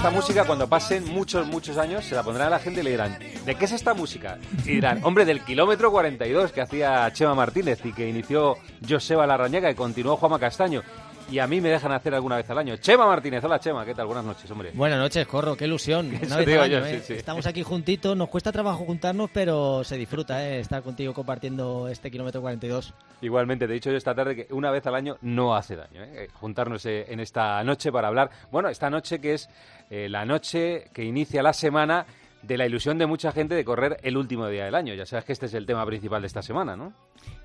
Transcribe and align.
esta 0.00 0.10
música 0.10 0.46
cuando 0.46 0.66
pasen 0.66 1.04
muchos, 1.12 1.46
muchos 1.46 1.76
años 1.76 2.06
se 2.06 2.14
la 2.14 2.22
pondrán 2.22 2.46
a 2.46 2.50
la 2.52 2.58
gente 2.58 2.80
y 2.80 2.84
le 2.84 2.92
dirán, 2.92 3.18
¿de 3.44 3.54
qué 3.54 3.66
es 3.66 3.72
esta 3.72 3.92
música? 3.92 4.38
Y 4.64 4.70
dirán, 4.76 5.04
hombre, 5.04 5.26
del 5.26 5.44
kilómetro 5.44 5.90
42 5.90 6.52
que 6.52 6.62
hacía 6.62 7.12
Chema 7.12 7.34
Martínez 7.34 7.84
y 7.84 7.92
que 7.92 8.08
inició 8.08 8.56
Joseba 8.88 9.26
Larrañaga 9.26 9.70
y 9.70 9.74
continuó 9.74 10.16
Juanma 10.16 10.38
Castaño 10.38 10.82
y 11.30 11.38
a 11.38 11.46
mí 11.46 11.60
me 11.60 11.68
dejan 11.68 11.92
hacer 11.92 12.14
alguna 12.14 12.36
vez 12.36 12.50
al 12.50 12.58
año. 12.58 12.76
Chema 12.76 13.06
Martínez, 13.06 13.42
hola 13.44 13.60
Chema, 13.60 13.84
¿qué 13.84 13.94
tal? 13.94 14.06
Buenas 14.06 14.24
noches, 14.24 14.50
hombre. 14.50 14.72
Buenas 14.74 14.98
noches, 14.98 15.26
Corro, 15.26 15.56
qué 15.56 15.66
ilusión. 15.66 16.06
Una 16.26 16.36
vez 16.36 16.48
al 16.48 16.60
año, 16.60 16.86
¿eh? 16.86 17.02
Estamos 17.08 17.46
aquí 17.46 17.62
juntitos, 17.62 18.16
nos 18.16 18.28
cuesta 18.28 18.50
trabajo 18.50 18.84
juntarnos, 18.84 19.30
pero 19.32 19.84
se 19.84 19.96
disfruta 19.96 20.44
¿eh? 20.44 20.60
estar 20.60 20.82
contigo 20.82 21.14
compartiendo 21.14 21.88
este 21.88 22.10
kilómetro 22.10 22.40
42. 22.40 22.92
Igualmente, 23.22 23.66
te 23.66 23.72
he 23.72 23.74
dicho 23.74 23.90
yo 23.90 23.96
esta 23.96 24.14
tarde 24.14 24.34
que 24.34 24.46
una 24.52 24.70
vez 24.70 24.86
al 24.86 24.94
año 24.94 25.16
no 25.22 25.54
hace 25.54 25.76
daño, 25.76 26.02
¿eh? 26.02 26.28
juntarnos 26.34 26.84
eh, 26.86 27.06
en 27.08 27.20
esta 27.20 27.62
noche 27.64 27.92
para 27.92 28.08
hablar. 28.08 28.30
Bueno, 28.50 28.68
esta 28.68 28.90
noche 28.90 29.20
que 29.20 29.34
es 29.34 29.48
eh, 29.90 30.08
la 30.08 30.24
noche 30.24 30.90
que 30.92 31.04
inicia 31.04 31.42
la 31.42 31.52
semana 31.52 32.06
de 32.42 32.56
la 32.56 32.66
ilusión 32.66 32.98
de 32.98 33.06
mucha 33.06 33.32
gente 33.32 33.54
de 33.54 33.64
correr 33.64 33.98
el 34.02 34.16
último 34.16 34.48
día 34.48 34.64
del 34.64 34.74
año. 34.74 34.94
Ya 34.94 35.06
sabes 35.06 35.24
que 35.24 35.32
este 35.32 35.46
es 35.46 35.54
el 35.54 35.66
tema 35.66 35.84
principal 35.84 36.22
de 36.22 36.26
esta 36.26 36.42
semana, 36.42 36.76
¿no? 36.76 36.92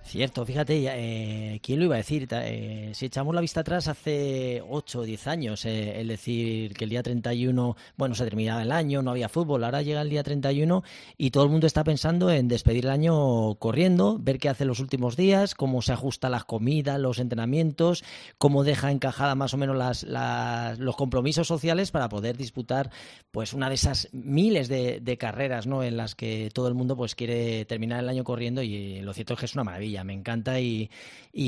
Cierto, 0.08 0.46
fíjate, 0.46 0.84
eh, 0.86 1.60
¿quién 1.64 1.80
lo 1.80 1.86
iba 1.86 1.96
a 1.96 1.98
decir? 1.98 2.28
Eh, 2.32 2.92
si 2.94 3.08
echamos 3.08 3.34
la 3.34 3.42
vista 3.42 3.62
atrás, 3.62 3.88
hace 3.88 4.62
8 4.70 5.00
o 5.00 5.04
10 5.04 5.26
años, 5.26 5.66
eh, 5.66 6.00
el 6.00 6.10
decir 6.10 6.76
que 6.76 6.84
el 6.84 6.92
día 6.92 7.02
31, 7.02 7.76
bueno, 7.98 8.14
se 8.14 8.24
terminaba 8.24 8.62
el 8.62 8.72
año, 8.72 9.02
no 9.02 9.10
había 9.10 9.30
fútbol, 9.30 9.64
ahora 9.64 9.82
llega 9.82 10.04
el 10.04 10.12
día 10.12 10.22
31 10.22 10.84
y 11.18 11.32
todo 11.32 11.44
el 11.44 11.50
mundo 11.50 11.66
está 11.66 11.84
pensando 11.84 12.30
en 12.30 12.48
despedir 12.48 12.86
el 12.86 12.92
año 12.92 13.56
corriendo, 13.56 14.20
ver 14.20 14.38
qué 14.38 14.48
hace 14.48 14.64
los 14.64 14.80
últimos 14.80 15.18
días, 15.18 15.56
cómo 15.56 15.82
se 15.82 15.94
ajusta 15.94 16.30
las 16.30 16.46
comidas, 16.46 17.00
los 17.00 17.18
entrenamientos, 17.18 18.04
cómo 18.38 18.64
deja 18.64 18.92
encajada 18.92 19.34
más 19.34 19.56
o 19.56 19.58
menos 19.58 19.76
las, 19.76 20.78
los 20.78 20.96
compromisos 20.96 21.48
sociales 21.48 21.90
para 21.90 22.10
poder 22.10 22.38
disputar 22.38 22.92
pues 23.32 23.54
una 23.54 23.70
de 23.70 23.76
esas 23.76 24.10
miles 24.12 24.68
de, 24.68 25.00
de 25.02 25.18
carreras 25.18 25.66
¿no? 25.66 25.82
en 25.82 25.98
las 25.98 26.14
que 26.14 26.52
todo 26.54 26.68
el 26.68 26.76
mundo 26.76 26.96
pues 26.96 27.16
quiere 27.16 27.66
terminar 27.66 28.02
el 28.02 28.10
año 28.10 28.24
corriendo 28.24 28.62
y 28.62 29.02
lo 29.02 29.12
cierto 29.12 29.34
es 29.34 29.40
que 29.40 29.46
es 29.48 29.56
una 29.56 29.64
maravilla 29.64 29.95
me 30.04 30.14
encanta 30.14 30.60
y, 30.60 30.90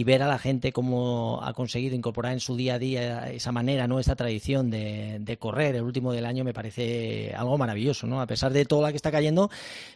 ver 0.04 0.22
a 0.22 0.28
la 0.28 0.38
gente 0.38 0.72
cómo 0.72 1.40
ha 1.44 1.54
conseguido 1.54 1.96
incorporar 1.96 2.34
en 2.34 2.40
su 2.40 2.56
día 2.56 2.76
a 2.76 2.80
día 2.80 3.32
esa 3.32 3.52
manera, 3.52 3.88
¿no? 3.88 4.00
Esta 4.00 4.16
tradición 4.16 4.70
de, 4.70 5.38
correr 5.40 5.76
el 5.76 5.84
último 5.84 6.14
del 6.14 6.26
año 6.26 6.44
me 6.44 6.54
parece 6.54 7.34
algo 7.36 7.58
maravilloso, 7.58 8.08
¿no? 8.08 8.22
A 8.22 8.28
pesar 8.28 8.54
de 8.54 8.66
todo 8.66 8.82
la 8.82 8.92
que 8.92 8.98
está 8.98 9.12
cayendo, 9.12 9.50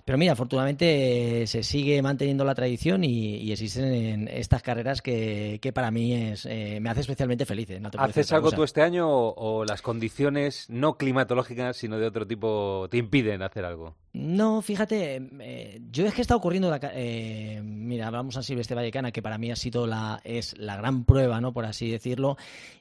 pero 0.05 0.17
mira, 0.17 0.33
afortunadamente 0.33 1.45
se 1.47 1.63
sigue 1.63 2.01
manteniendo 2.01 2.43
la 2.43 2.55
tradición 2.55 3.03
y, 3.03 3.51
existen 3.51 4.27
estas 4.29 4.61
carreras 4.61 5.01
que, 5.01 5.71
para 5.73 5.91
mí 5.91 6.13
es, 6.13 6.45
eh, 6.45 6.79
me 6.81 6.89
hace 6.89 7.01
especialmente 7.01 7.45
feliz. 7.45 7.69
¿eh? 7.69 7.81
¿Haces 7.97 8.31
algo 8.31 8.51
tú 8.51 8.63
este 8.63 8.81
año 8.81 9.07
o 9.09 9.65
las 9.65 9.81
condiciones 9.81 10.69
no 10.69 10.97
climatológicas, 10.97 11.77
sino 11.77 11.97
de 11.97 12.07
otro 12.07 12.25
tipo, 12.25 12.87
te 12.89 12.97
impiden 12.97 13.41
hacer 13.41 13.65
algo? 13.65 13.95
No, 14.13 14.61
fíjate, 14.61 15.29
eh, 15.39 15.81
yo 15.89 16.05
es 16.05 16.13
que 16.13 16.19
he 16.19 16.23
estado 16.23 16.41
corriendo, 16.41 16.69
la, 16.69 16.79
eh, 16.93 17.61
mira, 17.63 18.07
hablamos 18.07 18.35
a 18.41 18.43
Silvestre 18.43 18.75
Vallecana, 18.75 19.11
que 19.11 19.21
para 19.21 19.37
mí 19.37 19.51
ha 19.51 19.55
sido 19.55 19.87
la, 19.87 20.21
es 20.23 20.57
la 20.57 20.75
gran 20.75 21.05
prueba, 21.05 21.39
¿no? 21.41 21.53
Por 21.53 21.65
así 21.65 21.89
decirlo, 21.89 22.37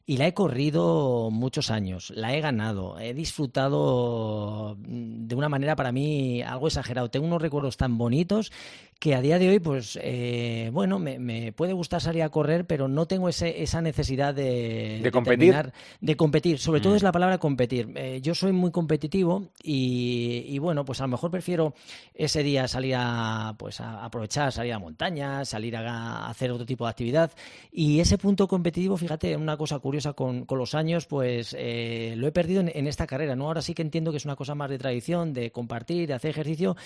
y 0.06 0.16
la 0.16 0.26
he 0.26 0.34
corrido 0.34 1.30
muchos 1.30 1.70
años, 1.70 2.10
la 2.16 2.34
he 2.34 2.40
ganado, 2.40 2.98
he 2.98 3.14
disfrutado 3.14 4.76
de 4.80 5.34
una 5.34 5.48
manera 5.48 5.76
para 5.76 5.92
mí 5.92 6.42
algo 6.42 6.66
exagerado. 6.66 7.10
Tengo 7.10 7.26
unos 7.26 7.40
recuerdos 7.40 7.76
tan 7.76 7.96
bonitos 7.96 8.50
que 9.00 9.14
a 9.14 9.22
día 9.22 9.38
de 9.38 9.48
hoy, 9.48 9.60
pues, 9.60 9.98
eh, 10.02 10.68
bueno, 10.74 10.98
me, 10.98 11.52
puede 11.52 11.72
gustar 11.72 12.02
salir 12.02 12.22
a 12.22 12.28
correr, 12.28 12.66
pero 12.66 12.86
no 12.86 13.06
tengo 13.06 13.30
ese, 13.30 13.62
esa 13.62 13.80
necesidad 13.80 14.34
de, 14.34 15.00
de, 15.02 15.10
competir. 15.10 15.72
de 16.02 16.16
competir. 16.16 16.58
Sobre 16.58 16.82
todo 16.82 16.94
es 16.94 17.02
mm. 17.02 17.06
la 17.06 17.12
palabra 17.12 17.38
competir. 17.38 17.90
Eh, 17.96 18.20
yo 18.20 18.34
soy 18.34 18.52
muy 18.52 18.70
competitivo 18.70 19.52
y, 19.62 20.58
bueno, 20.58 20.84
pues 20.84 21.00
a 21.00 21.04
lo 21.04 21.08
mejor 21.08 21.30
prefiero 21.30 21.72
ese 22.14 22.42
día 22.42 22.68
salir 22.68 22.94
a, 22.98 23.54
pues, 23.56 23.80
a 23.80 24.04
aprovechar, 24.04 24.52
salir 24.52 24.74
a 24.74 24.78
montaña, 24.78 25.46
salir 25.46 25.76
a, 25.76 26.28
hacer 26.28 26.50
otro 26.50 26.66
tipo 26.66 26.84
de 26.84 26.90
actividad. 26.90 27.32
Y 27.72 28.00
ese 28.00 28.18
punto 28.18 28.46
competitivo, 28.46 28.98
fíjate, 28.98 29.34
una 29.34 29.56
cosa 29.56 29.78
curiosa 29.78 30.12
con, 30.12 30.44
con 30.44 30.58
los 30.58 30.74
años, 30.74 31.06
pues 31.06 31.56
eh, 31.58 32.12
lo 32.18 32.26
he 32.26 32.32
perdido 32.32 32.60
en, 32.60 32.86
esta 32.86 33.06
carrera, 33.06 33.34
¿no? 33.34 33.46
Ahora 33.46 33.62
sí 33.62 33.72
que 33.72 33.80
entiendo 33.80 34.10
que 34.10 34.18
es 34.18 34.26
una 34.26 34.36
cosa 34.36 34.54
más 34.54 34.68
de 34.68 34.76
tradición, 34.76 35.32
de 35.32 35.50
compartir, 35.50 36.06
de 36.06 36.12
hacer 36.12 36.32
ejercicio, 36.32 36.76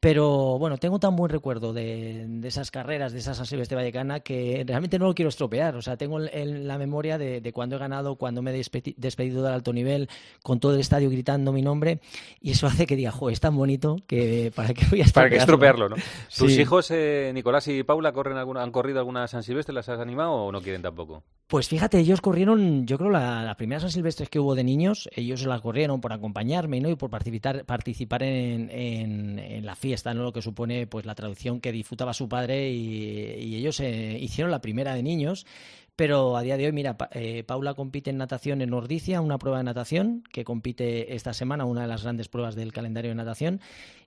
pero 0.00 0.58
bueno, 0.58 0.76
tengo 0.76 0.98
tan 0.98 1.16
buen 1.16 1.30
recuerdo 1.30 1.61
de, 1.72 2.40
esas 2.42 2.72
carreras, 2.72 3.12
de 3.12 3.20
esas 3.20 3.36
San 3.36 3.46
Silvestre 3.46 3.76
Vallecana, 3.76 4.20
que 4.20 4.64
realmente 4.66 4.98
no 4.98 5.06
lo 5.06 5.14
quiero 5.14 5.28
estropear. 5.28 5.76
O 5.76 5.82
sea, 5.82 5.96
tengo 5.96 6.20
en 6.20 6.66
la 6.66 6.78
memoria 6.78 7.18
de, 7.18 7.52
cuando 7.52 7.76
he 7.76 7.78
ganado, 7.78 8.16
cuando 8.16 8.42
me 8.42 8.50
he 8.50 8.64
despedido 8.96 9.42
del 9.44 9.52
alto 9.52 9.72
nivel, 9.72 10.08
con 10.42 10.58
todo 10.58 10.74
el 10.74 10.80
estadio 10.80 11.10
gritando 11.10 11.52
mi 11.52 11.62
nombre, 11.62 12.00
y 12.40 12.50
eso 12.50 12.66
hace 12.66 12.86
que 12.86 12.96
diga, 12.96 13.12
jo, 13.12 13.30
es 13.30 13.38
tan 13.38 13.56
bonito 13.56 13.96
que 14.08 14.50
para 14.54 14.74
qué 14.74 14.84
voy 14.90 15.02
a 15.02 15.04
estropearlo. 15.04 15.12
Para 15.12 15.30
que 15.30 15.36
estropearlo, 15.36 15.88
¿no? 15.90 15.96
¿Tus 16.36 16.58
hijos, 16.58 16.90
eh, 16.90 17.30
Nicolás 17.32 17.68
y 17.68 17.84
Paula, 17.84 18.12
corren 18.12 18.38
alguna, 18.38 18.62
han 18.62 18.72
corrido 18.72 18.98
alguna 18.98 19.28
San 19.28 19.44
Silvestre? 19.44 19.74
¿Las 19.74 19.88
has 19.88 20.00
animado 20.00 20.32
o 20.32 20.50
no 20.50 20.60
quieren 20.60 20.82
tampoco? 20.82 21.22
Pues 21.46 21.68
fíjate, 21.68 21.98
ellos 21.98 22.22
corrieron, 22.22 22.86
yo 22.86 22.96
creo, 22.96 23.10
la, 23.10 23.42
la 23.42 23.56
primera 23.56 23.78
San 23.78 23.90
Silvestre 23.90 24.26
que 24.26 24.40
hubo 24.40 24.54
de 24.54 24.64
niños, 24.64 25.10
ellos 25.14 25.44
la 25.44 25.60
corrieron 25.60 26.00
por 26.00 26.14
acompañarme 26.14 26.80
¿no? 26.80 26.88
y 26.88 26.96
por 26.96 27.10
participar, 27.10 27.66
participar 27.66 28.22
en, 28.22 28.70
en, 28.70 29.66
la 29.66 29.74
fiesta, 29.76 30.14
¿no? 30.14 30.22
lo 30.22 30.32
que 30.32 30.40
supone 30.40 30.86
pues 30.86 31.04
la 31.04 31.14
traducción 31.14 31.51
que 31.60 31.72
disfrutaba 31.72 32.12
su 32.14 32.28
padre 32.28 32.70
y, 32.70 33.56
ellos 33.56 33.80
eh, 33.80 34.18
hicieron 34.20 34.50
la 34.50 34.60
primera 34.60 34.94
de 34.94 35.02
niños 35.02 35.46
pero 35.94 36.36
a 36.36 36.42
día 36.42 36.56
de 36.56 36.66
hoy, 36.66 36.72
mira, 36.72 36.96
eh, 37.12 37.44
Paula 37.44 37.74
compite 37.74 38.10
en 38.10 38.16
natación 38.16 38.62
en 38.62 38.70
Nordicia, 38.70 39.20
una 39.20 39.36
prueba 39.38 39.58
de 39.58 39.64
natación 39.64 40.24
que 40.32 40.42
compite 40.42 41.14
esta 41.14 41.34
semana, 41.34 41.66
una 41.66 41.82
de 41.82 41.86
las 41.86 42.02
grandes 42.02 42.28
pruebas 42.28 42.54
del 42.54 42.72
calendario 42.72 43.10
de 43.10 43.14
natación. 43.14 43.60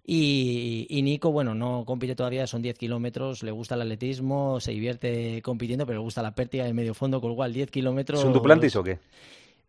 Y, 0.03 0.99
Nico, 1.03 1.31
bueno, 1.31 1.53
no 1.53 1.83
compite 1.85 2.15
todavía, 2.15 2.47
son 2.47 2.61
10 2.61 2.77
kilómetros, 2.77 3.43
le 3.43 3.51
gusta 3.51 3.75
el 3.75 3.81
atletismo, 3.81 4.59
se 4.59 4.71
divierte 4.71 5.41
compitiendo, 5.43 5.85
pero 5.85 5.99
le 5.99 6.03
gusta 6.03 6.23
la 6.23 6.33
pértiga 6.33 6.65
de 6.65 6.73
medio 6.73 6.93
fondo, 6.93 7.21
con 7.21 7.31
lo 7.31 7.35
cual 7.35 7.53
10 7.53 7.69
kilómetros. 7.69 8.19
¿Es 8.19 8.25
un 8.25 8.33
o 8.75 8.83
qué? 8.83 8.99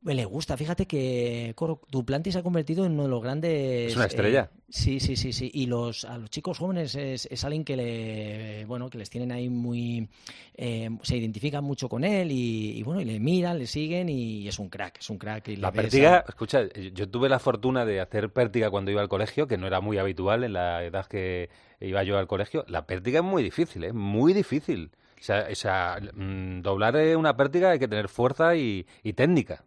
Le 0.04 0.24
gusta, 0.24 0.56
fíjate 0.56 0.86
que 0.86 1.54
Duplantis 1.90 2.34
se 2.34 2.38
ha 2.38 2.42
convertido 2.42 2.84
en 2.84 2.92
uno 2.92 3.04
de 3.04 3.08
los 3.08 3.22
grandes. 3.22 3.90
Es 3.90 3.96
una 3.96 4.04
estrella. 4.04 4.50
Eh, 4.54 4.60
sí, 4.68 5.00
sí, 5.00 5.16
sí, 5.16 5.32
sí. 5.32 5.50
Y 5.52 5.66
los 5.66 6.04
a 6.04 6.18
los 6.18 6.30
chicos 6.30 6.58
jóvenes 6.58 6.94
es, 6.94 7.26
es 7.26 7.44
alguien 7.44 7.64
que 7.64 7.76
le, 7.76 8.64
bueno, 8.66 8.88
que 8.88 8.98
les 8.98 9.10
tienen 9.10 9.32
ahí 9.32 9.48
muy, 9.48 10.08
eh, 10.54 10.90
se 11.02 11.16
identifican 11.16 11.64
mucho 11.64 11.88
con 11.88 12.04
él 12.04 12.28
y, 12.30 12.80
bueno, 12.84 13.00
y 13.00 13.04
le 13.04 13.18
miran, 13.18 13.58
le 13.58 13.66
siguen 13.66 14.08
y 14.08 14.46
es 14.46 14.58
un 14.60 14.68
crack, 14.68 14.98
es 15.00 15.10
un 15.10 15.18
crack. 15.18 15.48
la 15.58 15.72
pértiga, 15.72 16.24
escucha, 16.28 16.68
yo 16.92 17.08
tuve 17.08 17.28
la 17.28 17.40
fortuna 17.40 17.84
de 17.84 18.00
hacer 18.00 18.32
pértiga 18.32 18.70
cuando 18.70 18.92
iba 18.92 19.00
al 19.00 19.08
colegio, 19.08 19.48
que 19.48 19.58
no 19.58 19.66
era 19.66 19.80
muy 19.80 19.98
habitual 19.98 20.44
en 20.44 20.52
la 20.52 20.84
edad 20.84 21.06
que 21.06 21.50
iba 21.80 22.04
yo 22.04 22.16
al 22.18 22.28
colegio. 22.28 22.64
La 22.68 22.86
pértiga 22.86 23.20
es 23.20 23.24
muy 23.24 23.42
difícil, 23.42 23.82
es 23.82 23.90
¿eh? 23.90 23.92
muy 23.92 24.32
difícil. 24.32 24.92
O 25.18 25.22
sea, 25.22 25.48
o 25.50 25.54
sea 25.54 25.98
mm, 26.14 26.60
doblar 26.60 26.94
una 27.16 27.36
pértiga 27.36 27.70
hay 27.70 27.78
que 27.80 27.88
tener 27.88 28.08
fuerza 28.08 28.54
y 28.54 28.84
técnica. 29.16 29.64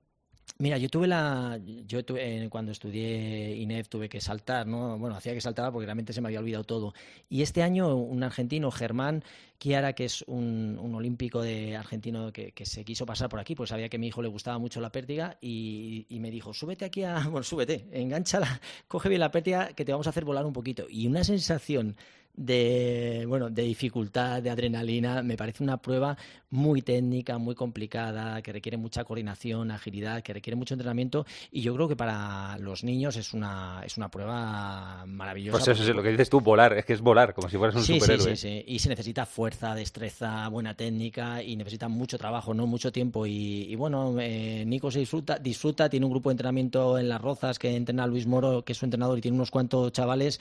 Mira, 0.61 0.77
yo 0.77 0.89
tuve 0.89 1.07
la. 1.07 1.57
Yo 1.87 2.03
tuve, 2.03 2.49
cuando 2.49 2.73
estudié 2.73 3.55
INEF 3.55 3.87
tuve 3.87 4.09
que 4.09 4.19
saltar, 4.19 4.67
¿no? 4.67 4.97
Bueno, 4.97 5.15
hacía 5.15 5.33
que 5.33 5.39
saltaba 5.39 5.71
porque 5.71 5.85
realmente 5.85 6.11
se 6.11 6.19
me 6.19 6.27
había 6.27 6.41
olvidado 6.41 6.65
todo. 6.65 6.93
Y 7.29 7.43
este 7.43 7.63
año, 7.63 7.95
un 7.95 8.23
argentino, 8.23 8.69
Germán 8.69 9.23
Chiara, 9.57 9.93
que 9.93 10.03
es 10.03 10.21
un, 10.27 10.77
olímpico 10.93 11.41
de 11.41 11.77
argentino 11.77 12.33
que, 12.33 12.51
se 12.65 12.83
quiso 12.83 13.05
pasar 13.05 13.29
por 13.29 13.39
aquí, 13.39 13.55
pues 13.55 13.69
sabía 13.69 13.87
que 13.87 13.95
a 13.95 13.99
mi 14.01 14.07
hijo 14.07 14.21
le 14.21 14.27
gustaba 14.27 14.57
mucho 14.57 14.81
la 14.81 14.91
pértiga 14.91 15.37
y, 15.39 16.05
y, 16.09 16.19
me 16.19 16.29
dijo: 16.29 16.53
súbete 16.53 16.83
aquí 16.83 17.03
a. 17.03 17.19
Bueno, 17.29 17.43
súbete, 17.43 17.87
enganchala, 17.93 18.59
coge 18.89 19.07
bien 19.07 19.21
la 19.21 19.31
pértiga 19.31 19.69
que 19.69 19.85
te 19.85 19.93
vamos 19.93 20.07
a 20.07 20.09
hacer 20.09 20.25
volar 20.25 20.45
un 20.45 20.51
poquito. 20.51 20.87
Y 20.89 21.07
una 21.07 21.23
sensación 21.23 21.95
de, 22.35 23.25
bueno, 23.27 23.49
de 23.49 23.63
dificultad, 23.63 24.41
de 24.41 24.49
adrenalina. 24.49 25.21
Me 25.23 25.35
parece 25.35 25.63
una 25.63 25.77
prueba 25.77 26.17
muy 26.51 26.81
técnica, 26.81 27.37
muy 27.37 27.53
complicada, 27.55 28.41
que 28.41 28.51
requiere 28.51 28.77
mucha 28.77 29.03
coordinación, 29.03 29.71
agilidad, 29.71 30.23
que 30.23 30.33
requiere 30.33 30.55
mucho 30.55 30.73
entrenamiento 30.73 31.25
y 31.51 31.61
yo 31.61 31.75
creo 31.75 31.87
que 31.87 31.95
para 31.95 32.57
los 32.59 32.83
niños 32.83 33.15
es 33.17 33.33
una, 33.33 33.81
es 33.85 33.97
una 33.97 34.09
prueba 34.09 35.05
maravillosa. 35.05 35.59
Pues 35.59 35.67
eso 35.67 35.89
es 35.89 35.95
lo 35.95 36.01
que 36.01 36.09
dices 36.09 36.29
tú, 36.29 36.41
volar, 36.41 36.73
es 36.73 36.85
que 36.85 36.93
es 36.93 37.01
volar, 37.01 37.33
como 37.33 37.49
si 37.49 37.57
fueras 37.57 37.75
un 37.75 37.83
superhéroe. 37.83 38.35
Sí, 38.35 38.49
sí, 38.49 38.63
sí, 38.63 38.63
y 38.67 38.79
se 38.79 38.89
necesita 38.89 39.25
fuerza, 39.25 39.75
destreza, 39.75 40.47
buena 40.49 40.73
técnica 40.73 41.43
y 41.43 41.55
necesita 41.55 41.87
mucho 41.87 42.17
trabajo, 42.17 42.53
no 42.53 42.65
mucho 42.65 42.91
tiempo 42.91 43.25
y, 43.27 43.75
bueno, 43.75 44.15
eh, 44.19 44.63
Nico 44.65 44.89
se 44.89 44.99
disfruta, 44.99 45.37
disfruta, 45.37 45.89
tiene 45.89 46.05
un 46.05 46.11
grupo 46.11 46.29
de 46.29 46.33
entrenamiento 46.33 46.97
en 46.97 47.09
Las 47.09 47.21
Rozas 47.21 47.59
que 47.59 47.75
entrena 47.75 48.07
Luis 48.07 48.25
Moro, 48.25 48.63
que 48.63 48.71
es 48.71 48.77
su 48.77 48.85
entrenador 48.85 49.17
y 49.17 49.21
tiene 49.21 49.35
unos 49.35 49.51
cuantos 49.51 49.91
chavales 49.91 50.39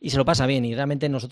y 0.00 0.10
se 0.10 0.16
lo 0.16 0.24
pasa 0.24 0.46
bien 0.46 0.64
y 0.64 0.74
realmente 0.74 1.08
nosotros 1.08 1.29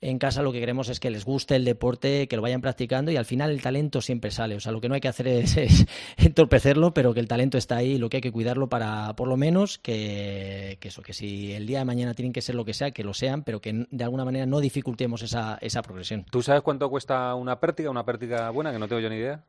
en 0.00 0.18
casa 0.18 0.42
lo 0.42 0.52
que 0.52 0.60
queremos 0.60 0.88
es 0.88 1.00
que 1.00 1.10
les 1.10 1.24
guste 1.24 1.56
el 1.56 1.64
deporte, 1.64 2.28
que 2.28 2.36
lo 2.36 2.42
vayan 2.42 2.60
practicando 2.60 3.10
y 3.10 3.16
al 3.16 3.24
final 3.24 3.50
el 3.50 3.62
talento 3.62 4.00
siempre 4.00 4.30
sale. 4.30 4.56
O 4.56 4.60
sea, 4.60 4.72
lo 4.72 4.80
que 4.80 4.88
no 4.88 4.94
hay 4.94 5.00
que 5.00 5.08
hacer 5.08 5.26
es, 5.28 5.86
entorpecerlo, 6.16 6.92
pero 6.92 7.14
que 7.14 7.20
el 7.20 7.28
talento 7.28 7.58
está 7.58 7.76
ahí 7.76 7.92
y 7.92 7.98
lo 7.98 8.08
que 8.08 8.18
hay 8.18 8.20
que 8.20 8.32
cuidarlo 8.32 8.68
para, 8.68 9.14
por 9.14 9.28
lo 9.28 9.36
menos, 9.36 9.78
que, 9.78 10.78
eso, 10.80 11.02
que 11.02 11.12
si 11.12 11.52
el 11.52 11.66
día 11.66 11.78
de 11.78 11.84
mañana 11.84 12.14
tienen 12.14 12.32
que 12.32 12.42
ser 12.42 12.54
lo 12.54 12.64
que 12.64 12.74
sea, 12.74 12.90
que 12.90 13.04
lo 13.04 13.14
sean, 13.14 13.44
pero 13.44 13.60
que 13.60 13.86
de 13.90 14.04
alguna 14.04 14.24
manera 14.24 14.46
no 14.46 14.60
dificultemos 14.60 15.22
esa, 15.22 15.58
esa 15.60 15.82
progresión. 15.82 16.24
¿Tú 16.30 16.42
sabes 16.42 16.62
cuánto 16.62 16.90
cuesta 16.90 17.34
una 17.34 17.58
pértiga, 17.60 17.90
una 17.90 18.04
pértiga 18.04 18.50
buena, 18.50 18.72
que 18.72 18.78
no 18.78 18.88
tengo 18.88 19.00
yo 19.00 19.08
ni 19.08 19.16
idea? 19.16 19.44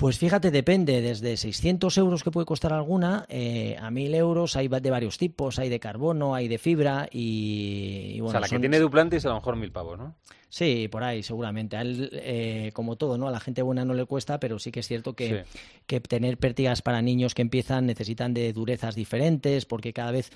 Pues 0.00 0.16
fíjate, 0.16 0.50
depende, 0.50 1.02
desde 1.02 1.36
600 1.36 1.98
euros 1.98 2.24
que 2.24 2.30
puede 2.30 2.46
costar 2.46 2.72
alguna 2.72 3.26
eh, 3.28 3.76
a 3.78 3.90
1000 3.90 4.14
euros, 4.14 4.56
hay 4.56 4.66
de 4.66 4.90
varios 4.90 5.18
tipos, 5.18 5.58
hay 5.58 5.68
de 5.68 5.78
carbono, 5.78 6.34
hay 6.34 6.48
de 6.48 6.56
fibra 6.56 7.06
y, 7.12 8.18
bueno. 8.20 8.28
O 8.28 8.30
sea, 8.30 8.40
la 8.40 8.48
que 8.48 8.58
tiene 8.58 8.78
Duplantis 8.78 9.26
a 9.26 9.28
lo 9.28 9.34
mejor 9.34 9.56
mil 9.56 9.70
pavos, 9.70 9.98
¿no? 9.98 10.14
Sí, 10.50 10.88
por 10.88 11.04
ahí, 11.04 11.22
seguramente. 11.22 11.76
A 11.76 11.82
él, 11.82 12.10
eh, 12.12 12.72
como 12.74 12.96
todo, 12.96 13.16
¿no? 13.16 13.28
A 13.28 13.30
la 13.30 13.38
gente 13.38 13.62
buena 13.62 13.84
no 13.84 13.94
le 13.94 14.04
cuesta, 14.04 14.40
pero 14.40 14.58
sí 14.58 14.72
que 14.72 14.80
es 14.80 14.88
cierto 14.88 15.14
que, 15.14 15.44
que 15.86 16.00
tener 16.00 16.38
pértigas 16.38 16.82
para 16.82 17.00
niños 17.02 17.34
que 17.34 17.42
empiezan 17.42 17.86
necesitan 17.86 18.34
de 18.34 18.52
durezas 18.52 18.96
diferentes, 18.96 19.64
porque 19.64 19.92
cada 19.92 20.10
vez 20.10 20.32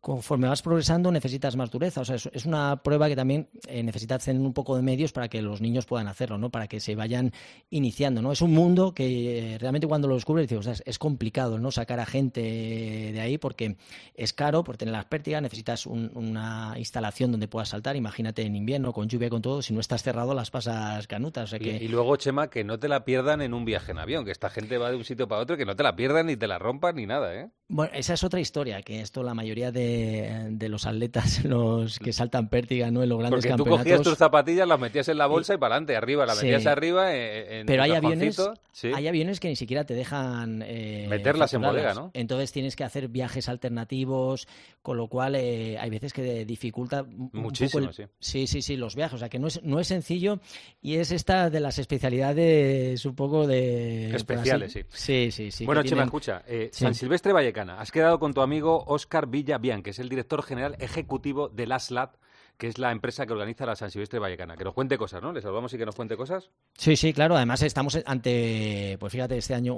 conforme 0.00 0.46
vas 0.48 0.62
progresando 0.62 1.10
necesitas 1.10 1.56
más 1.56 1.70
dureza. 1.70 2.00
O 2.00 2.04
sea, 2.04 2.16
es, 2.16 2.46
una 2.46 2.82
prueba 2.82 3.08
que 3.08 3.16
también 3.16 3.48
eh, 3.66 3.82
necesitas 3.82 4.24
tener 4.24 4.40
un 4.40 4.52
poco 4.52 4.76
de 4.76 4.82
medios 4.82 5.12
para 5.12 5.28
que 5.28 5.42
los 5.42 5.60
niños 5.60 5.86
puedan 5.86 6.06
hacerlo, 6.06 6.38
¿no? 6.38 6.50
Para 6.50 6.68
que 6.68 6.80
se 6.80 6.94
vayan 6.94 7.32
iniciando, 7.70 8.22
¿no? 8.22 8.32
Es 8.32 8.40
un 8.40 8.52
mundo 8.52 8.94
que 8.94 9.54
eh, 9.54 9.58
realmente 9.58 9.86
cuando 9.86 10.06
lo 10.06 10.14
descubres 10.14 10.48
dices, 10.48 10.66
o 10.66 10.74
sea, 10.74 10.82
es, 10.84 10.98
complicado, 10.98 11.58
¿no? 11.58 11.70
Sacar 11.70 12.00
a 12.00 12.06
gente 12.06 12.40
de 12.40 13.20
ahí 13.20 13.38
porque 13.38 13.76
es 14.14 14.32
caro 14.32 14.64
por 14.64 14.76
tener 14.76 14.92
las 14.92 15.06
pértigas, 15.06 15.42
necesitas 15.42 15.86
una 15.86 16.74
instalación 16.76 17.30
donde 17.30 17.48
puedas 17.48 17.68
saltar. 17.68 17.96
Imagínate 17.96 18.42
en 18.42 18.54
invierno, 18.56 18.92
con 18.92 19.08
lluvia, 19.08 19.30
con 19.30 19.42
todo, 19.42 19.57
si 19.62 19.74
no 19.74 19.80
estás 19.80 20.02
cerrado 20.02 20.34
las 20.34 20.50
pasas 20.50 21.06
canutas. 21.06 21.52
que... 21.52 21.76
y, 21.76 21.88
luego, 21.88 22.16
Chema, 22.16 22.48
que 22.48 22.64
no 22.64 22.78
te 22.78 22.88
la 22.88 23.04
pierdan 23.04 23.42
en 23.42 23.54
un 23.54 23.64
viaje 23.64 23.92
en 23.92 23.98
avión, 23.98 24.24
que 24.24 24.30
esta 24.30 24.50
gente 24.50 24.78
va 24.78 24.90
de 24.90 24.96
un 24.96 25.04
sitio 25.04 25.28
para 25.28 25.42
otro, 25.42 25.56
que 25.56 25.64
no 25.64 25.76
te 25.76 25.82
la 25.82 25.96
pierdan 25.96 26.26
ni 26.26 26.36
te 26.36 26.46
la 26.46 26.58
rompan 26.58 26.96
ni 26.96 27.06
nada, 27.06 27.34
¿eh? 27.34 27.50
Bueno, 27.70 27.92
esa 27.94 28.14
es 28.14 28.24
otra 28.24 28.40
historia, 28.40 28.80
que 28.80 29.00
esto 29.00 29.22
la 29.22 29.34
mayoría 29.34 29.70
de, 29.70 30.56
los 30.68 30.86
atletas, 30.86 31.44
los 31.44 31.98
que 31.98 32.12
saltan 32.12 32.48
pértiga, 32.48 32.90
¿no? 32.90 33.02
En 33.02 33.08
los 33.10 33.18
grandes 33.18 33.46
Porque 33.46 33.56
tú 33.56 33.68
cogías 33.68 34.02
tus 34.02 34.16
zapatillas, 34.16 34.66
las 34.66 34.80
metías 34.80 35.08
en 35.08 35.18
la 35.18 35.26
bolsa 35.26 35.54
y, 35.54 35.58
para 35.58 35.74
adelante, 35.74 35.96
arriba, 35.96 36.24
las 36.24 36.42
metías 36.42 36.66
arriba 36.66 37.14
en 37.14 37.66
Pero 37.66 37.82
hay 37.82 37.92
aviones, 37.92 38.40
hay 38.82 39.06
aviones 39.06 39.40
que 39.40 39.48
ni 39.48 39.56
siquiera 39.56 39.84
te 39.84 39.94
dejan... 39.94 40.62
Eh, 40.66 41.06
Meterlas 41.08 41.52
en 41.54 41.62
bodega, 41.62 41.94
¿no? 41.94 42.10
Entonces 42.14 42.52
tienes 42.52 42.74
que 42.74 42.84
hacer 42.84 43.08
viajes 43.08 43.48
alternativos, 43.48 44.48
con 44.82 44.96
lo 44.96 45.08
cual 45.08 45.34
eh, 45.34 45.78
hay 45.78 45.90
veces 45.90 46.12
que 46.12 46.44
dificulta 46.44 47.04
Muchísimo, 47.32 47.92
sí. 47.92 48.04
Sí, 48.20 48.46
sí, 48.46 48.62
sí, 48.62 48.76
los 48.76 48.94
viajes. 48.94 49.14
O 49.14 49.18
sea, 49.18 49.28
que 49.28 49.38
no 49.38 49.47
es, 49.48 49.62
no 49.64 49.80
es 49.80 49.88
sencillo 49.88 50.40
y 50.80 50.96
es 50.96 51.10
esta 51.10 51.50
de 51.50 51.60
las 51.60 51.78
especialidades 51.78 53.04
un 53.04 53.14
poco 53.14 53.46
de... 53.46 54.14
Especiales, 54.14 54.72
sí. 54.72 54.84
Sí, 54.88 55.30
sí, 55.32 55.50
sí. 55.50 55.66
Bueno, 55.66 55.82
Chema, 55.82 56.04
escucha, 56.04 56.42
eh, 56.46 56.70
San 56.72 56.94
Silvestre 56.94 57.32
Vallecano 57.32 57.72
Has 57.72 57.90
quedado 57.90 58.18
con 58.18 58.32
tu 58.32 58.40
amigo 58.40 58.84
Oscar 58.86 59.26
Villabian, 59.26 59.82
que 59.82 59.90
es 59.90 59.98
el 59.98 60.08
director 60.08 60.42
general 60.42 60.76
ejecutivo 60.78 61.48
de 61.48 61.66
LASLAT, 61.66 62.16
que 62.58 62.66
es 62.66 62.78
la 62.78 62.90
empresa 62.90 63.24
que 63.24 63.32
organiza 63.32 63.64
la 63.64 63.76
San 63.76 63.88
Silvestre 63.88 64.18
Vallecana. 64.18 64.56
Que 64.56 64.64
nos 64.64 64.74
cuente 64.74 64.98
cosas, 64.98 65.22
¿no? 65.22 65.32
¿Le 65.32 65.40
salvamos 65.40 65.72
y 65.72 65.78
que 65.78 65.86
nos 65.86 65.94
cuente 65.94 66.16
cosas? 66.16 66.50
Sí, 66.76 66.96
sí, 66.96 67.12
claro. 67.12 67.36
Además 67.36 67.62
estamos 67.62 67.96
ante, 68.04 68.96
pues 68.98 69.12
fíjate, 69.12 69.38
este 69.38 69.54
año 69.54 69.76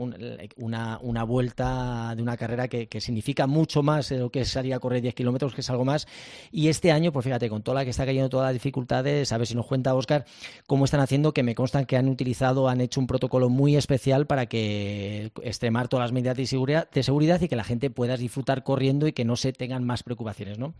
una, 0.56 0.98
una 1.02 1.24
vuelta 1.24 2.14
de 2.16 2.22
una 2.22 2.38
carrera 2.38 2.68
que, 2.68 2.88
significa 3.00 3.46
mucho 3.46 3.82
más 3.82 4.08
de 4.08 4.18
lo 4.18 4.30
que 4.30 4.46
sería 4.46 4.78
correr 4.78 5.02
10 5.02 5.14
kilómetros, 5.14 5.54
que 5.54 5.60
es 5.60 5.68
algo 5.68 5.84
más. 5.84 6.08
Y 6.50 6.68
este 6.68 6.90
año, 6.90 7.12
pues 7.12 7.24
fíjate, 7.24 7.50
con 7.50 7.62
toda 7.62 7.76
la 7.76 7.84
que 7.84 7.90
está 7.90 8.06
cayendo, 8.06 8.30
todas 8.30 8.46
las 8.46 8.54
dificultades, 8.54 9.30
a 9.30 9.36
ver 9.36 9.46
si 9.46 9.54
nos 9.54 9.66
cuenta 9.66 9.94
Oscar 9.94 10.24
cómo 10.66 10.86
están 10.86 11.00
haciendo, 11.00 11.34
que 11.34 11.42
me 11.42 11.54
constan 11.54 11.84
que 11.84 11.98
han 11.98 12.08
utilizado, 12.08 12.66
han 12.70 12.80
hecho 12.80 12.98
un 12.98 13.06
protocolo 13.06 13.50
muy 13.50 13.76
especial 13.76 14.26
para 14.26 14.46
que 14.46 15.32
extremar 15.42 15.88
todas 15.88 16.04
las 16.04 16.12
medidas 16.12 16.36
de 16.36 16.46
seguridad, 16.46 16.88
de 16.90 17.02
seguridad 17.02 17.42
y 17.42 17.48
que 17.48 17.56
la 17.56 17.64
gente 17.64 17.90
pueda 17.90 18.16
disfrutar 18.16 18.62
corriendo 18.62 19.06
y 19.06 19.12
que 19.12 19.26
no 19.26 19.36
se 19.36 19.52
tengan 19.52 19.84
más 19.84 20.02
preocupaciones, 20.02 20.58
¿no? 20.58 20.72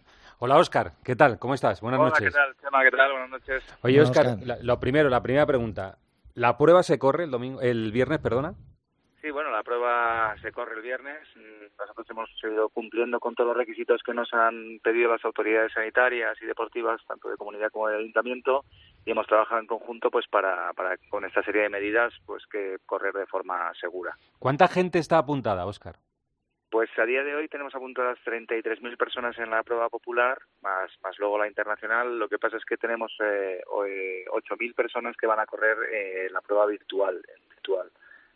Hola, 0.43 0.57
Oscar. 0.57 0.95
¿Qué 1.03 1.15
tal? 1.17 1.39
¿Cómo 1.39 1.53
estás? 1.53 1.83
Buenas 1.99 2.19
Hola, 2.19 2.21
noches. 2.21 2.35
¿qué 2.35 2.41
tal, 2.41 2.57
Chema? 2.61 2.83
¿Qué 2.85 2.91
tal? 2.91 3.11
Buenas 3.13 3.31
noches. 3.31 3.79
Oye, 3.83 4.01
Oscar, 4.01 4.27
lo 4.63 4.81
primero, 4.81 5.09
la 5.09 5.23
primera 5.23 5.47
pregunta. 5.47 5.99
¿La 6.35 6.57
prueba 6.57 6.83
se 6.83 6.99
corre 6.99 7.25
el 7.25 7.31
domingo, 7.31 7.61
el 7.61 7.93
viernes, 7.93 8.19
perdona? 8.21 8.55
Sí, 9.21 9.31
bueno, 9.31 9.51
la 9.51 9.63
prueba 9.63 10.35
se 10.41 10.51
corre 10.53 10.77
el 10.77 10.83
viernes. 10.83 11.19
Nosotros 11.79 12.07
hemos 12.09 12.31
seguido 12.41 12.69
cumpliendo 12.71 13.21
con 13.21 13.35
todos 13.35 13.49
los 13.49 13.57
requisitos 13.57 14.03
que 14.03 14.15
nos 14.15 14.33
han 14.33 14.81
pedido 14.83 15.11
las 15.11 15.25
autoridades 15.25 15.73
sanitarias 15.73 16.41
y 16.41 16.47
deportivas, 16.47 17.01
tanto 17.07 17.29
de 17.29 17.37
comunidad 17.37 17.71
como 17.71 17.89
de 17.89 17.99
ayuntamiento, 17.99 18.65
y 19.05 19.11
hemos 19.11 19.27
trabajado 19.27 19.61
en 19.61 19.67
conjunto 19.67 20.11
pues 20.11 20.27
para, 20.29 20.73
para 20.73 20.97
con 21.11 21.25
esta 21.25 21.43
serie 21.43 21.63
de 21.63 21.69
medidas 21.69 22.15
pues 22.25 22.45
que 22.51 22.77
correr 22.87 23.13
de 23.13 23.27
forma 23.27 23.73
segura. 23.79 24.17
¿Cuánta 24.39 24.69
gente 24.69 24.99
está 24.99 25.19
apuntada, 25.19 25.67
Oscar? 25.67 25.97
Pues 26.71 26.89
a 26.99 27.05
día 27.05 27.25
de 27.25 27.35
hoy 27.35 27.49
tenemos 27.49 27.75
apuntadas 27.75 28.17
33.000 28.25 28.97
personas 28.97 29.37
en 29.39 29.51
la 29.51 29.65
prueba 29.65 29.89
popular, 29.89 30.39
más, 30.63 30.89
más 31.03 31.19
luego 31.19 31.37
la 31.37 31.49
internacional. 31.49 32.17
Lo 32.17 32.29
que 32.29 32.39
pasa 32.39 32.57
es 32.57 32.65
que 32.65 32.77
tenemos 32.77 33.13
eh, 33.25 33.61
8.000 33.67 34.75
personas 34.77 35.17
que 35.17 35.27
van 35.27 35.41
a 35.41 35.47
correr 35.47 35.77
eh, 35.93 36.29
la 36.31 36.41
prueba 36.41 36.67
virtual, 36.67 37.21
virtual. 37.49 37.91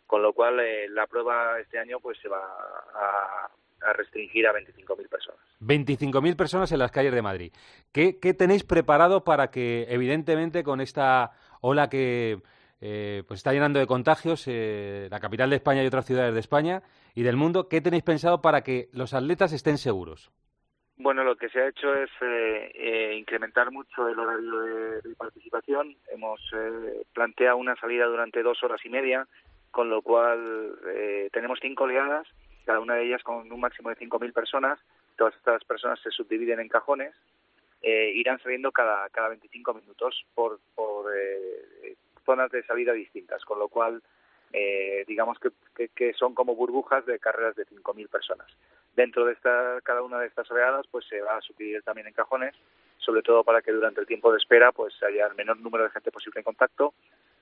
Con 0.05 0.21
lo 0.21 0.33
cual, 0.33 0.59
eh, 0.59 0.89
la 0.89 1.07
prueba 1.07 1.57
este 1.61 1.79
año 1.79 1.99
pues 2.01 2.17
se 2.21 2.27
va 2.27 2.41
a, 2.41 3.49
restringir 3.93 4.47
a 4.47 4.53
25.000 4.53 5.07
personas. 5.07 5.39
25.000 5.61 6.35
personas 6.35 6.71
en 6.73 6.79
las 6.79 6.91
calles 6.91 7.13
de 7.13 7.21
Madrid. 7.21 7.53
¿Qué, 7.93 8.19
¿Qué 8.19 8.33
tenéis 8.33 8.63
preparado 8.63 9.23
para 9.23 9.49
que, 9.49 9.85
evidentemente, 9.89 10.63
con 10.63 10.81
esta 10.81 11.31
ola 11.61 11.89
que 11.89 12.41
eh, 12.81 13.23
pues 13.27 13.39
está 13.39 13.53
llenando 13.53 13.79
de 13.79 13.87
contagios 13.87 14.43
eh, 14.47 15.07
la 15.09 15.19
capital 15.19 15.49
de 15.49 15.55
España 15.55 15.81
y 15.83 15.87
otras 15.87 16.05
ciudades 16.05 16.33
de 16.33 16.39
España 16.39 16.83
y 17.15 17.23
del 17.23 17.37
mundo. 17.37 17.67
¿Qué 17.69 17.81
tenéis 17.81 18.03
pensado 18.03 18.41
para 18.41 18.61
que 18.61 18.89
los 18.91 19.13
atletas 19.13 19.53
estén 19.53 19.77
seguros? 19.77 20.31
Bueno, 20.97 21.23
lo 21.23 21.35
que 21.35 21.49
se 21.49 21.59
ha 21.59 21.67
hecho 21.67 21.93
es 21.95 22.09
eh, 22.21 23.15
incrementar 23.17 23.71
mucho 23.71 24.07
el 24.07 24.19
horario 24.19 24.59
de, 25.01 25.15
participación. 25.15 25.95
Hemos 26.11 26.39
planteado 27.13 27.57
una 27.57 27.75
salida 27.77 28.05
durante 28.05 28.43
dos 28.43 28.61
horas 28.63 28.79
y 28.85 28.89
media, 28.89 29.27
con 29.71 29.89
lo 29.89 30.01
cual 30.01 30.77
tenemos 31.31 31.59
cinco 31.61 31.85
oleadas, 31.85 32.27
cada 32.65 32.79
una 32.79 32.95
de 32.95 33.05
ellas 33.07 33.23
con 33.23 33.51
un 33.51 33.59
máximo 33.59 33.89
de 33.89 33.97
5.000 33.97 34.33
personas. 34.33 34.79
Todas 35.17 35.35
estas 35.35 35.63
personas 35.65 35.99
se 36.01 36.11
subdividen 36.11 36.59
en 36.59 36.69
cajones. 36.69 37.13
irán 37.81 38.39
saliendo 38.39 38.71
cada, 38.71 39.09
cada 39.09 39.29
25 39.29 39.73
minutos 39.73 40.25
por, 40.33 40.59
por 40.75 41.11
zonas 42.25 42.51
de 42.51 42.63
salida 42.63 42.93
distintas, 42.93 43.43
con 43.43 43.59
lo 43.59 43.67
cual 43.67 44.01
eh, 44.57 45.03
digamos 45.05 45.37
que, 45.37 45.89
que, 45.89 46.13
son 46.13 46.33
como 46.33 46.55
burbujas 46.55 47.05
de 47.05 47.19
carreras 47.19 47.57
de 47.57 47.65
5.000 47.65 48.07
personas. 48.07 48.47
Dentro 48.95 49.25
de 49.25 49.33
esta, 49.33 49.81
cada 49.83 50.01
una 50.01 50.17
de 50.17 50.27
estas 50.27 50.49
oleadas 50.49 50.87
pues 50.89 51.05
se 51.09 51.19
va 51.19 51.35
a 51.35 51.41
subir 51.41 51.81
también 51.83 52.07
en 52.07 52.13
cajones, 52.13 52.55
sobre 52.99 53.21
todo 53.21 53.43
para 53.43 53.61
que 53.61 53.73
durante 53.73 53.99
el 53.99 54.07
tiempo 54.07 54.31
de 54.31 54.37
espera 54.37 54.71
pues 54.71 54.93
haya 55.03 55.27
el 55.27 55.35
menor 55.35 55.59
número 55.59 55.83
de 55.83 55.89
gente 55.89 56.09
posible 56.09 56.39
en 56.39 56.45
contacto 56.45 56.93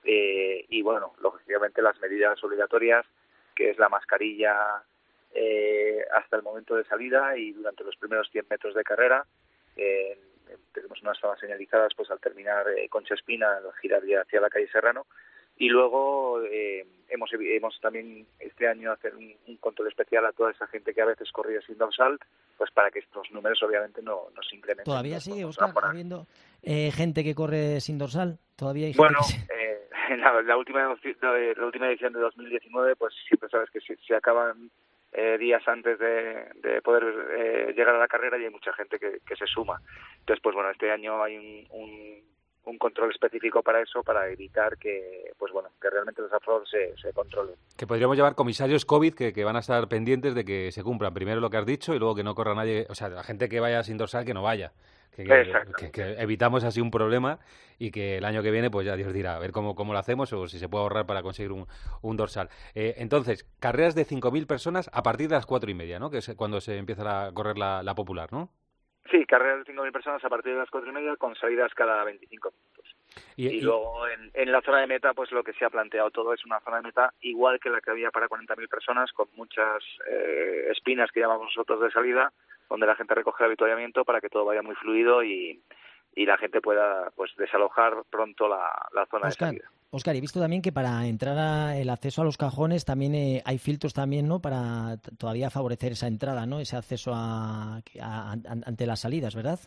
eh, 0.02 0.66
y 0.68 0.82
bueno, 0.82 1.14
lógicamente 1.20 1.82
las 1.82 2.00
medidas 2.00 2.42
obligatorias 2.42 3.06
que 3.54 3.70
es 3.70 3.78
la 3.78 3.88
mascarilla 3.88 4.82
eh, 5.32 6.04
hasta 6.16 6.36
el 6.36 6.42
momento 6.42 6.74
de 6.74 6.84
salida 6.84 7.36
y 7.36 7.52
durante 7.52 7.84
los 7.84 7.94
primeros 7.94 8.28
100 8.32 8.46
metros 8.50 8.74
de 8.74 8.82
carrera. 8.82 9.24
Tenemos 10.72 11.00
unas 11.02 11.18
zonas 11.18 11.38
señalizadas 11.38 11.94
pues 11.96 12.10
al 12.10 12.18
terminar 12.18 12.68
eh, 12.70 12.88
Concha 12.88 13.14
Espina, 13.14 13.58
al 13.58 13.72
girar 13.80 14.04
ya 14.04 14.22
hacia 14.22 14.40
la 14.40 14.50
calle 14.50 14.66
Serrano 14.66 15.06
y 15.56 15.68
luego 15.68 16.42
eh, 16.42 16.86
hemos 17.08 17.30
hemos 17.32 17.80
también 17.80 18.26
este 18.38 18.66
año 18.68 18.92
hacer 18.92 19.14
un, 19.14 19.34
control 19.58 19.88
especial 19.88 20.26
a 20.26 20.32
toda 20.32 20.50
esa 20.50 20.66
gente 20.66 20.92
que 20.92 21.00
a 21.00 21.06
veces 21.06 21.30
corría 21.32 21.60
sin 21.62 21.78
dorsal 21.78 22.18
pues 22.58 22.70
para 22.72 22.90
que 22.90 22.98
estos 22.98 23.30
números 23.30 23.62
obviamente 23.62 24.02
no, 24.02 24.28
no 24.34 24.42
se 24.42 24.56
incrementen. 24.56 24.84
Todavía 24.84 25.20
sigue 25.20 25.44
Oscar 25.44 25.72
habiendo 25.82 26.26
eh, 26.62 26.90
gente 26.92 27.24
que 27.24 27.34
corre 27.34 27.80
sin 27.80 27.98
dorsal 27.98 28.38
todavía 28.56 28.86
hay 28.86 28.94
bueno 28.94 29.20
eh, 29.56 29.88
en 30.10 30.20
la, 30.20 30.56
última 30.56 30.82
la 30.82 31.66
última 31.66 31.88
edición 31.88 32.12
de 32.12 32.20
2019 32.20 32.96
pues 32.96 33.14
siempre 33.28 33.48
sabes 33.48 33.70
que 33.70 33.80
se 33.80 34.14
acaban 34.14 34.70
eh, 35.16 35.38
días 35.38 35.62
antes 35.68 35.96
de, 35.96 36.82
poder 36.82 37.04
eh, 37.38 37.72
llegar 37.76 37.94
a 37.94 38.00
la 38.00 38.08
carrera 38.08 38.36
y 38.36 38.44
hay 38.46 38.50
mucha 38.50 38.72
gente 38.72 38.98
que, 38.98 39.36
se 39.36 39.46
suma. 39.46 39.80
Entonces, 40.18 40.42
pues 40.42 40.56
bueno, 40.56 40.70
este 40.70 40.90
año 40.90 41.22
hay 41.22 41.36
un, 41.36 41.64
un, 41.70 42.20
control 42.78 43.10
específico 43.10 43.62
para 43.62 43.80
eso, 43.80 44.02
para 44.02 44.28
evitar 44.30 44.76
que, 44.78 45.32
pues 45.38 45.52
bueno, 45.52 45.70
que 45.80 45.90
realmente 45.90 46.22
los 46.22 46.32
afros 46.32 46.68
se, 46.68 46.96
se 46.96 47.12
controlen. 47.12 47.56
Que 47.76 47.86
podríamos 47.86 48.16
llevar 48.16 48.34
comisarios 48.34 48.84
COVID 48.84 49.14
que, 49.14 49.32
que 49.32 49.44
van 49.44 49.56
a 49.56 49.60
estar 49.60 49.86
pendientes 49.88 50.34
de 50.34 50.44
que 50.44 50.72
se 50.72 50.82
cumplan 50.82 51.14
primero 51.14 51.40
lo 51.40 51.50
que 51.50 51.56
has 51.58 51.66
dicho 51.66 51.94
y 51.94 51.98
luego 51.98 52.14
que 52.14 52.24
no 52.24 52.34
corra 52.34 52.54
nadie, 52.54 52.86
o 52.88 52.94
sea, 52.94 53.08
la 53.08 53.22
gente 53.22 53.48
que 53.48 53.60
vaya 53.60 53.82
sin 53.82 53.96
dorsal 53.96 54.24
que 54.24 54.34
no 54.34 54.42
vaya 54.42 54.72
que, 55.14 56.16
evitamos 56.18 56.64
así 56.64 56.80
un 56.80 56.90
problema 56.90 57.38
y 57.78 57.90
que 57.90 58.18
el 58.18 58.24
año 58.24 58.42
que 58.42 58.50
viene, 58.50 58.70
pues 58.70 58.86
ya 58.86 58.96
Dios 58.96 59.12
dirá, 59.12 59.36
a 59.36 59.38
ver 59.38 59.52
cómo, 59.52 59.74
cómo 59.74 59.92
lo 59.92 59.98
hacemos 59.98 60.32
o 60.32 60.48
si 60.48 60.58
se 60.58 60.68
puede 60.68 60.82
ahorrar 60.82 61.06
para 61.06 61.22
conseguir 61.22 61.52
un, 61.52 61.66
un 62.02 62.16
dorsal. 62.16 62.48
Eh, 62.74 62.94
entonces, 62.98 63.44
carreras 63.60 63.94
de 63.94 64.06
5.000 64.06 64.46
personas 64.46 64.90
a 64.92 65.02
partir 65.02 65.28
de 65.28 65.36
las 65.36 65.46
cuatro 65.46 65.70
y 65.70 65.74
media, 65.74 65.98
¿no? 65.98 66.10
Que 66.10 66.18
es 66.18 66.32
cuando 66.36 66.60
se 66.60 66.76
empieza 66.76 67.26
a 67.26 67.32
correr 67.32 67.58
la, 67.58 67.82
la 67.82 67.94
popular, 67.94 68.32
¿no? 68.32 68.50
Sí, 69.10 69.26
carreras 69.26 69.66
de 69.66 69.74
5.000 69.74 69.92
personas 69.92 70.24
a 70.24 70.28
partir 70.28 70.52
de 70.52 70.58
las 70.58 70.70
cuatro 70.70 70.90
y 70.90 70.94
media 70.94 71.14
con 71.16 71.34
salidas 71.34 71.74
cada 71.74 72.04
25 72.04 72.50
minutos. 72.50 72.96
Y, 73.36 73.60
luego 73.60 74.08
en, 74.08 74.30
en, 74.32 74.50
la 74.50 74.62
zona 74.62 74.80
de 74.80 74.86
meta, 74.86 75.12
pues 75.12 75.30
lo 75.32 75.44
que 75.44 75.52
se 75.52 75.64
ha 75.64 75.70
planteado 75.70 76.10
todo 76.10 76.32
es 76.32 76.44
una 76.44 76.60
zona 76.60 76.78
de 76.78 76.84
meta 76.84 77.12
igual 77.20 77.60
que 77.60 77.68
la 77.68 77.80
que 77.80 77.90
había 77.90 78.10
para 78.10 78.28
40.000 78.28 78.68
personas, 78.68 79.12
con 79.12 79.28
muchas 79.34 79.82
eh, 80.08 80.68
espinas 80.70 81.10
que 81.12 81.20
llamamos 81.20 81.46
nosotros 81.46 81.80
de 81.80 81.90
salida, 81.90 82.32
donde 82.70 82.86
la 82.86 82.96
gente 82.96 83.14
recoge 83.14 83.44
el 83.44 83.48
habituallamiento 83.48 84.04
para 84.04 84.20
que 84.20 84.30
todo 84.30 84.44
vaya 84.44 84.62
muy 84.62 84.74
fluido 84.76 85.22
y, 85.22 85.60
y 86.14 86.26
la 86.26 86.38
gente 86.38 86.60
pueda 86.60 87.10
pues 87.14 87.34
desalojar 87.36 88.04
pronto 88.10 88.48
la, 88.48 89.06
zona 89.10 89.26
de 89.26 89.32
salida. 89.32 89.70
Oscar, 89.96 90.16
he 90.16 90.20
visto 90.20 90.40
también 90.40 90.60
que 90.60 90.72
para 90.72 91.06
entrar 91.06 91.38
a 91.38 91.78
el 91.78 91.88
acceso 91.88 92.22
a 92.22 92.24
los 92.24 92.36
cajones 92.36 92.84
también 92.84 93.14
eh, 93.14 93.42
hay 93.44 93.58
filtros 93.58 93.92
también, 93.92 94.26
¿no? 94.26 94.40
Para 94.40 94.96
todavía 95.18 95.50
favorecer 95.50 95.92
esa 95.92 96.08
entrada, 96.08 96.46
¿no? 96.46 96.58
Ese 96.58 96.76
acceso 96.76 97.12
a, 97.14 97.80
ante 98.00 98.86
las 98.86 98.98
salidas, 98.98 99.36
¿verdad? 99.36 99.60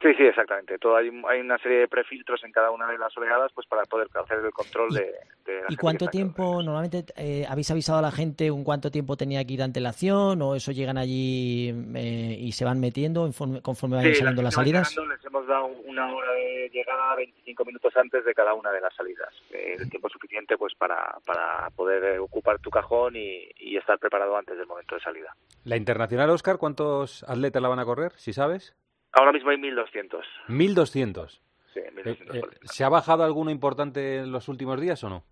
Sí, 0.00 0.14
sí, 0.16 0.22
exactamente. 0.24 0.78
Todo 0.78 0.96
hay, 0.96 1.10
hay 1.28 1.40
una 1.40 1.58
serie 1.58 1.80
de 1.80 1.88
prefiltros 1.88 2.42
en 2.44 2.52
cada 2.52 2.70
una 2.70 2.86
de 2.86 2.96
las 2.96 3.14
oleadas 3.18 3.52
pues 3.54 3.66
para 3.66 3.82
poder 3.82 4.08
hacer 4.14 4.38
el 4.38 4.50
control 4.50 4.94
de, 4.94 5.12
de 5.44 5.60
¿Y 5.68 5.76
cuánto 5.76 6.06
tiempo, 6.06 6.62
normalmente, 6.62 7.04
eh, 7.16 7.44
habéis 7.46 7.70
avisado 7.70 7.98
a 7.98 8.02
la 8.02 8.10
gente 8.10 8.50
un 8.50 8.64
cuánto 8.64 8.90
tiempo 8.90 9.18
tenía 9.18 9.44
que 9.44 9.52
ir 9.52 9.62
ante 9.62 9.78
la 9.78 9.90
acción 9.90 10.40
o 10.40 10.54
eso 10.54 10.72
llegan 10.72 10.96
allí 10.96 11.68
eh, 11.94 12.36
y 12.38 12.52
se 12.52 12.64
van 12.64 12.80
metiendo 12.80 13.30
conforme, 13.62 13.96
van 13.96 14.14
saliendo 14.14 14.40
las 14.40 14.54
salidas? 14.54 14.96
les 14.96 15.24
hemos 15.24 15.46
dado 15.46 15.66
una 15.66 16.10
hora 16.14 16.32
de 16.32 16.70
llegada 16.72 17.16
25 17.16 17.64
minutos 17.66 17.94
antes 17.94 18.24
de 18.24 18.32
cada 18.32 18.54
una 18.54 18.70
de 18.72 18.80
las 18.80 18.94
salidas. 18.94 19.34
Eh, 19.50 19.76
el 19.78 19.90
tiempo 19.90 20.08
suficiente 20.08 20.56
pues 20.56 20.74
para, 20.76 21.18
para 21.26 21.68
poder 21.76 22.18
ocupar 22.20 22.58
tu 22.60 22.70
cajón 22.70 23.16
y, 23.16 23.50
y 23.58 23.76
estar 23.76 23.98
preparado 23.98 24.34
antes 24.34 24.56
del 24.56 24.66
momento 24.66 24.94
de 24.94 25.02
salida. 25.02 25.36
¿La 25.64 25.76
Internacional, 25.76 26.30
Oscar, 26.30 26.56
cuántos 26.56 27.22
atletas 27.24 27.60
la 27.60 27.68
van 27.68 27.80
a 27.80 27.84
correr, 27.84 28.12
si 28.16 28.32
sabes? 28.32 28.74
Ahora 29.12 29.32
mismo 29.32 29.50
hay 29.50 29.56
1.200. 29.56 30.22
1.200. 30.48 31.40
Sí, 31.74 31.80
1.200. 31.80 32.06
Eh, 32.06 32.18
eh, 32.34 32.42
¿Se 32.62 32.84
ha 32.84 32.88
bajado 32.88 33.24
alguno 33.24 33.50
importante 33.50 34.18
en 34.18 34.32
los 34.32 34.48
últimos 34.48 34.80
días 34.80 35.02
o 35.04 35.08
no? 35.10 35.24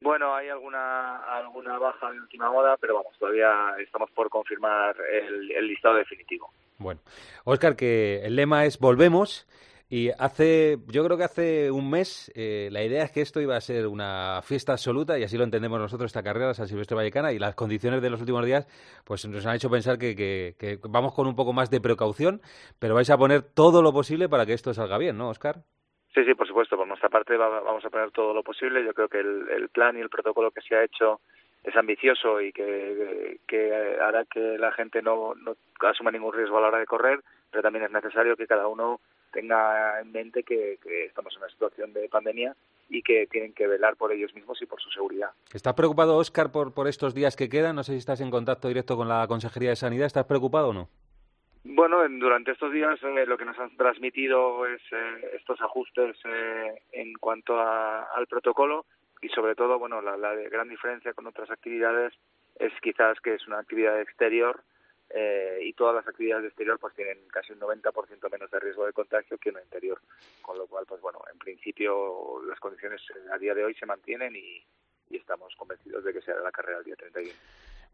Bueno, 0.00 0.34
hay 0.34 0.48
alguna 0.48 1.16
alguna 1.24 1.76
baja 1.78 2.12
de 2.12 2.20
última 2.20 2.50
hora, 2.50 2.76
pero 2.76 2.94
vamos, 2.94 3.18
todavía 3.18 3.74
estamos 3.80 4.10
por 4.12 4.30
confirmar 4.30 4.96
el, 5.10 5.50
el 5.50 5.66
listado 5.66 5.96
definitivo. 5.96 6.52
Bueno, 6.78 7.00
Oscar, 7.44 7.74
que 7.74 8.24
el 8.24 8.36
lema 8.36 8.64
es 8.64 8.78
volvemos 8.78 9.48
y 9.90 10.10
hace, 10.18 10.76
yo 10.88 11.02
creo 11.02 11.16
que 11.16 11.24
hace 11.24 11.70
un 11.70 11.88
mes, 11.88 12.30
eh, 12.34 12.68
la 12.70 12.84
idea 12.84 13.04
es 13.04 13.10
que 13.10 13.22
esto 13.22 13.40
iba 13.40 13.56
a 13.56 13.60
ser 13.60 13.86
una 13.86 14.42
fiesta 14.42 14.72
absoluta, 14.72 15.18
y 15.18 15.22
así 15.22 15.38
lo 15.38 15.44
entendemos 15.44 15.80
nosotros, 15.80 16.10
esta 16.10 16.22
carrera, 16.22 16.52
San 16.52 16.68
Silvestre 16.68 16.94
Vallecana, 16.94 17.32
y 17.32 17.38
las 17.38 17.54
condiciones 17.54 18.02
de 18.02 18.10
los 18.10 18.20
últimos 18.20 18.44
días, 18.44 18.66
pues 19.06 19.26
nos 19.26 19.46
han 19.46 19.56
hecho 19.56 19.70
pensar 19.70 19.98
que, 19.98 20.14
que, 20.14 20.78
vamos 20.90 21.14
con 21.14 21.26
un 21.26 21.34
poco 21.34 21.54
más 21.54 21.70
de 21.70 21.80
precaución, 21.80 22.42
pero 22.78 22.94
vais 22.94 23.08
a 23.08 23.16
poner 23.16 23.42
todo 23.42 23.80
lo 23.80 23.92
posible 23.92 24.28
para 24.28 24.44
que 24.44 24.52
esto 24.52 24.74
salga 24.74 24.98
bien, 24.98 25.16
¿no, 25.16 25.30
Oscar? 25.30 25.62
Sí, 26.14 26.22
sí, 26.24 26.34
por 26.34 26.46
supuesto. 26.46 26.76
Por 26.76 26.86
nuestra 26.86 27.08
parte 27.08 27.36
vamos 27.36 27.84
a 27.84 27.90
poner 27.90 28.10
todo 28.10 28.34
lo 28.34 28.42
posible. 28.42 28.84
Yo 28.84 28.92
creo 28.92 29.08
que 29.08 29.20
el, 29.20 29.68
plan 29.68 29.96
y 29.96 30.00
el 30.00 30.08
protocolo 30.08 30.50
que 30.50 30.62
se 30.62 30.74
ha 30.74 30.82
hecho 30.82 31.20
es 31.62 31.76
ambicioso 31.76 32.40
y 32.40 32.52
que, 32.52 33.38
que 33.46 33.72
hará 34.00 34.24
que 34.24 34.58
la 34.58 34.72
gente 34.72 35.00
no, 35.00 35.34
no 35.34 35.54
asuma 35.80 36.10
ningún 36.10 36.32
riesgo 36.32 36.58
a 36.58 36.60
la 36.60 36.68
hora 36.68 36.78
de 36.78 36.86
correr, 36.86 37.20
pero 37.50 37.62
también 37.62 37.84
es 37.84 37.90
necesario 37.90 38.36
que 38.36 38.46
cada 38.46 38.66
uno 38.66 39.00
tenga 39.32 40.00
en 40.00 40.12
mente 40.12 40.42
que, 40.42 40.78
estamos 41.06 41.34
en 41.34 41.42
una 41.42 41.50
situación 41.50 41.92
de 41.92 42.08
pandemia 42.08 42.54
y 42.88 43.02
que 43.02 43.26
tienen 43.26 43.52
que 43.52 43.66
velar 43.66 43.96
por 43.96 44.12
ellos 44.12 44.34
mismos 44.34 44.60
y 44.62 44.66
por 44.66 44.80
su 44.80 44.90
seguridad. 44.90 45.30
¿Estás 45.52 45.74
preocupado, 45.74 46.16
Óscar, 46.16 46.50
por, 46.50 46.72
por 46.72 46.88
estos 46.88 47.14
días 47.14 47.36
que 47.36 47.48
quedan? 47.48 47.76
No 47.76 47.82
sé 47.82 47.92
si 47.92 47.98
estás 47.98 48.20
en 48.20 48.30
contacto 48.30 48.68
directo 48.68 48.96
con 48.96 49.08
la 49.08 49.26
Consejería 49.26 49.70
de 49.70 49.76
Sanidad. 49.76 50.06
¿Estás 50.06 50.26
preocupado 50.26 50.68
o 50.68 50.72
no? 50.72 50.88
Bueno, 51.64 51.98
durante 52.08 52.52
estos 52.52 52.72
días 52.72 52.98
eh, 53.02 53.26
lo 53.26 53.36
que 53.36 53.44
nos 53.44 53.58
han 53.58 53.76
transmitido 53.76 54.66
es 54.66 54.80
eh, 54.92 55.30
estos 55.34 55.60
ajustes 55.60 56.16
eh, 56.24 56.82
en 56.92 57.12
cuanto 57.14 57.60
al 57.60 58.26
protocolo 58.26 58.86
y 59.20 59.28
sobre 59.28 59.54
todo, 59.54 59.78
bueno, 59.78 60.00
la, 60.00 60.16
la 60.16 60.34
gran 60.34 60.68
diferencia 60.68 61.12
con 61.12 61.26
otras 61.26 61.50
actividades 61.50 62.14
es 62.58 62.72
quizás 62.80 63.20
que 63.20 63.34
es 63.34 63.46
una 63.46 63.58
actividad 63.58 64.00
exterior 64.00 64.62
eh, 65.10 65.60
y 65.62 65.72
todas 65.72 65.94
las 65.94 66.06
actividades 66.06 66.42
de 66.42 66.48
exterior 66.48 66.78
pues 66.78 66.94
tienen 66.94 67.18
casi 67.32 67.52
un 67.52 67.60
90% 67.60 68.30
menos 68.30 68.50
de 68.50 68.60
riesgo 68.60 68.84
de 68.84 68.92
contagio 68.92 69.38
que 69.38 69.48
en 69.48 69.56
el 69.56 69.64
interior, 69.64 70.00
con 70.42 70.58
lo 70.58 70.66
cual 70.66 70.84
pues 70.86 71.00
bueno, 71.00 71.20
en 71.32 71.38
principio 71.38 72.42
las 72.46 72.60
condiciones 72.60 73.00
eh, 73.14 73.32
a 73.32 73.38
día 73.38 73.54
de 73.54 73.64
hoy 73.64 73.74
se 73.74 73.86
mantienen 73.86 74.36
y, 74.36 74.62
estamos 75.10 75.54
convencidos 75.56 76.04
de 76.04 76.12
que 76.12 76.20
será 76.20 76.40
la 76.40 76.52
carrera 76.52 76.78
el 76.78 76.84
día 76.84 76.96
31. 76.96 77.32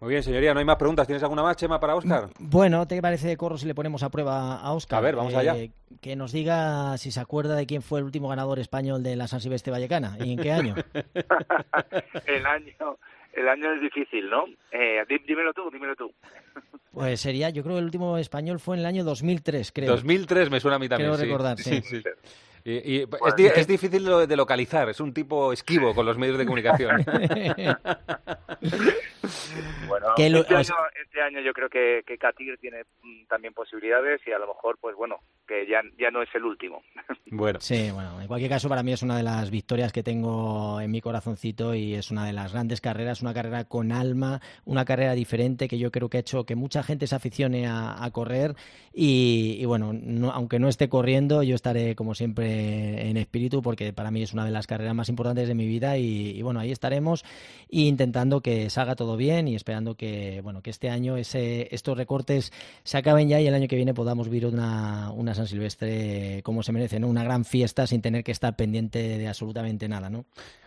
Muy 0.01 0.11
bien, 0.11 0.23
señoría, 0.23 0.53
no 0.53 0.59
hay 0.59 0.67
más 0.67 0.77
preguntas. 0.77 1.07
¿Tienes 1.07 1.23
alguna 1.23 1.43
más, 1.43 1.57
Chema, 1.57 1.79
para 1.79 1.95
Oscar? 1.95 2.29
Bueno, 2.39 2.87
¿te 2.87 3.01
parece, 3.01 3.37
Corro, 3.37 3.57
si 3.57 3.67
le 3.67 3.75
ponemos 3.75 4.03
a 4.03 4.11
prueba 4.11 4.57
a 4.57 4.73
Oscar? 4.73 4.99
A 4.99 5.03
ver, 5.03 5.17
vamos 5.17 5.35
allá. 5.35 5.57
Eh, 5.57 5.71
que 6.01 6.17
nos 6.17 6.33
diga 6.33 6.99
si 6.99 7.13
se 7.13 7.21
acuerda 7.21 7.55
de 7.55 7.67
quién 7.67 7.83
fue 7.83 8.01
el 8.01 8.05
último 8.05 8.29
ganador 8.29 8.59
español 8.59 9.03
de 9.05 9.15
la 9.15 9.29
San 9.29 9.41
Silvestre 9.41 9.71
Vallecana 9.71 10.17
y 10.19 10.33
en 10.33 10.39
qué 10.41 10.53
año. 10.53 10.75
el 12.27 12.47
año 12.47 12.99
el 13.37 13.49
año 13.49 13.73
es 13.73 13.81
difícil, 13.81 14.29
¿no? 14.29 14.45
Eh, 14.71 15.05
dímelo 15.27 15.53
tú, 15.53 15.71
dímelo 15.71 15.95
tú. 15.97 16.13
Pues 16.93 17.21
sería, 17.21 17.51
yo 17.51 17.63
creo 17.63 17.75
que 17.75 17.81
el 17.81 17.87
último 17.87 18.19
español 18.19 18.61
fue 18.61 18.77
en 18.77 18.81
el 18.81 18.87
año 18.87 19.05
2003, 19.05 19.73
creo. 19.73 19.91
2003 19.91 20.51
me 20.51 20.61
suena 20.61 20.77
a 20.77 20.79
mí 20.79 20.89
también. 20.89 21.13
Creo 21.13 21.25
recordar, 21.25 21.59
sí. 21.59 21.83
Y, 22.67 23.03
es, 23.03 23.67
difícil 23.67 24.07
de 24.27 24.37
localizar, 24.37 24.89
es 24.89 24.99
un 24.99 25.13
tipo 25.13 25.53
esquivo 25.53 25.95
con 25.95 26.07
los 26.07 26.17
medios 26.17 26.39
de 26.39 26.47
comunicación. 26.47 27.05
bueno, 29.89 30.07
este, 30.17 30.55
año, 30.55 30.75
este, 31.03 31.23
año, 31.23 31.41
yo 31.41 31.53
creo 31.53 31.69
que, 31.69 32.03
que 32.07 32.19
Katir 32.19 32.59
tiene 32.59 32.85
mm, 33.03 33.27
también 33.27 33.55
posibilidades 33.55 34.21
y 34.27 34.33
a 34.33 34.39
lo 34.39 34.49
mejor, 34.49 34.79
pues 34.81 34.97
bueno, 34.97 35.21
que 35.47 35.67
ya, 35.67 35.83
ya 35.99 36.11
no 36.11 36.23
es 36.23 36.29
el 36.35 36.45
último. 36.45 36.83
Bueno. 37.31 37.59
Sí, 37.61 37.91
bueno, 37.91 38.21
en 38.21 38.29
cualquier 38.29 38.51
caso 38.51 38.69
para 38.69 38.85
mí 38.85 38.93
es 38.93 39.03
una 39.03 39.17
de 39.17 39.25
las 39.25 39.51
victorias 39.51 39.93
que 39.93 40.05
tengo 40.05 40.81
en 40.81 40.89
mi 40.89 41.01
corazoncito 41.01 41.75
y 41.75 41.95
es 41.95 42.13
una 42.13 42.27
de 42.27 42.33
las 42.33 42.53
grandes 42.53 42.81
carreras, 42.81 43.23
una 43.23 43.35
carrera 43.35 43.65
con 43.65 43.91
alma, 43.91 44.41
una 44.65 44.85
carrera 44.85 45.15
diferente 45.15 45.67
que 45.67 45.77
yo 45.77 45.91
creo 45.91 46.09
que 46.09 46.19
ha 46.19 46.21
hecho 46.21 46.45
que 46.45 46.55
mucha 46.55 46.85
gente 46.85 47.09
se 47.09 47.17
aficione 47.17 47.67
a, 47.67 48.09
correr 48.13 48.55
y, 48.93 49.65
bueno, 49.65 49.93
aunque 50.33 50.61
no 50.61 50.69
esté 50.69 50.89
corriendo, 50.89 51.43
yo 51.43 51.57
estaré 51.57 51.97
como 51.97 52.15
siempre 52.15 53.09
en 53.09 53.17
espíritu 53.17 53.63
porque 53.63 53.93
para 53.93 54.13
mí 54.13 54.23
es 54.23 54.33
una 54.33 54.45
de 54.45 54.53
las 54.53 54.69
carreras 54.69 54.95
más 54.95 55.09
importantes 55.09 55.49
de 55.49 55.55
mi 55.55 55.67
vida 55.67 55.99
y, 55.99 56.41
bueno, 56.43 56.61
ahí 56.61 56.71
estaremos 56.71 57.25
intentando 57.69 58.43
que 58.43 58.71
salga 58.71 58.95
todo 58.95 59.14
bien 59.17 59.49
y 59.49 59.55
esperando 59.55 59.97
que, 59.97 60.41
bueno, 60.43 60.63
que 60.63 60.71
este 60.71 60.91
año 60.91 61.17
ese, 61.17 61.69
estos 61.75 61.97
recortes 61.97 62.53
se 62.83 62.99
acaben 62.99 63.29
ya 63.29 63.41
y 63.41 63.47
el 63.47 63.55
año 63.55 63.69
que 63.69 63.77
viene 63.77 63.95
podamos 63.95 64.29
vivir 64.29 64.47
una, 64.47 65.11
una 65.13 65.35
San 65.35 65.47
Silvestre 65.47 66.43
como 66.43 66.63
se 66.63 66.73
merece, 66.73 67.01
¿no? 67.01 67.09
Una 67.09 67.25
gran 67.25 67.45
fiesta 67.45 67.87
sin 67.87 68.03
tener 68.03 68.25
que 68.25 68.33
estar 68.33 68.57
pendiente 68.57 69.19
de 69.19 69.29
absolutamente 69.29 69.89
nada, 69.89 70.11
¿no? 70.11 70.25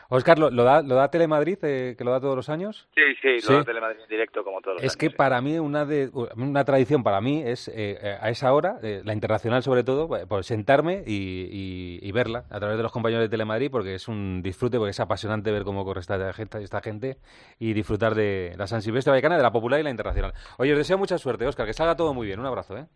Oscar, 0.10 0.40
¿lo, 0.40 0.50
da, 0.50 0.82
lo 0.82 0.96
da 0.96 1.10
Telemadrid, 1.10 1.58
eh, 1.64 1.96
que 1.98 2.04
lo 2.04 2.12
da 2.12 2.22
todos 2.22 2.36
los 2.36 2.50
años? 2.50 2.88
Sí, 2.96 3.02
sí, 3.22 3.48
lo 3.48 3.58
da 3.58 3.64
Telemadrid 3.64 4.02
en 4.02 4.08
directo 4.08 4.44
como 4.44 4.62
todos 4.62 4.76
los 4.76 4.84
es 4.84 4.96
que 4.96 5.10
para 5.10 5.42
mí 5.42 5.60
una 5.60 5.86
de 5.86 6.10
una 6.36 6.64
tradición 6.64 7.04
para 7.04 7.20
mí 7.20 7.42
es 7.46 7.70
eh, 7.74 8.18
a 8.22 8.30
esa 8.30 8.54
hora, 8.54 8.78
eh, 8.82 9.02
la 9.04 9.14
internacional 9.14 9.64
sobre 9.64 9.84
todo, 9.84 10.08
pues 10.28 10.46
sentarme 10.46 11.04
y, 11.06 12.12
verla 12.18 12.46
a 12.50 12.58
través 12.58 12.78
de 12.78 12.84
los 12.84 12.92
compañeros 12.92 13.26
de 13.26 13.30
Telemadrid 13.30 13.70
porque 13.70 13.94
es 13.94 14.08
un 14.08 14.42
disfrute, 14.42 14.78
porque 14.78 14.90
es 14.90 15.00
apasionante 15.00 15.52
ver 15.52 15.64
cómo 15.64 15.86
corre 15.86 16.00
esta 16.00 16.34
gente, 16.34 16.64
esta 16.64 16.82
gente 16.82 17.18
y 17.60 17.74
disfrutar 17.74 18.16
de 18.16 18.56
la 18.58 18.66
San 18.66 18.82
Silvestre 18.82 19.12
Vallecana, 19.12 19.38
de 19.38 19.44
la 19.44 19.52
popular 19.52 19.80
y 19.80 19.84
la 19.84 19.92
internacional. 19.92 20.34
Oye, 20.58 20.72
os 20.72 20.78
deseo 20.80 20.98
mucha 20.98 21.20
suerte, 21.20 21.46
Oscar, 21.46 21.68
que 21.68 21.74
salga 21.74 21.96
todo 21.96 22.14
muy 22.16 22.26
bien. 22.26 22.40
Un 22.40 22.48
abrazo, 22.48 22.76
¿eh? 22.76 22.88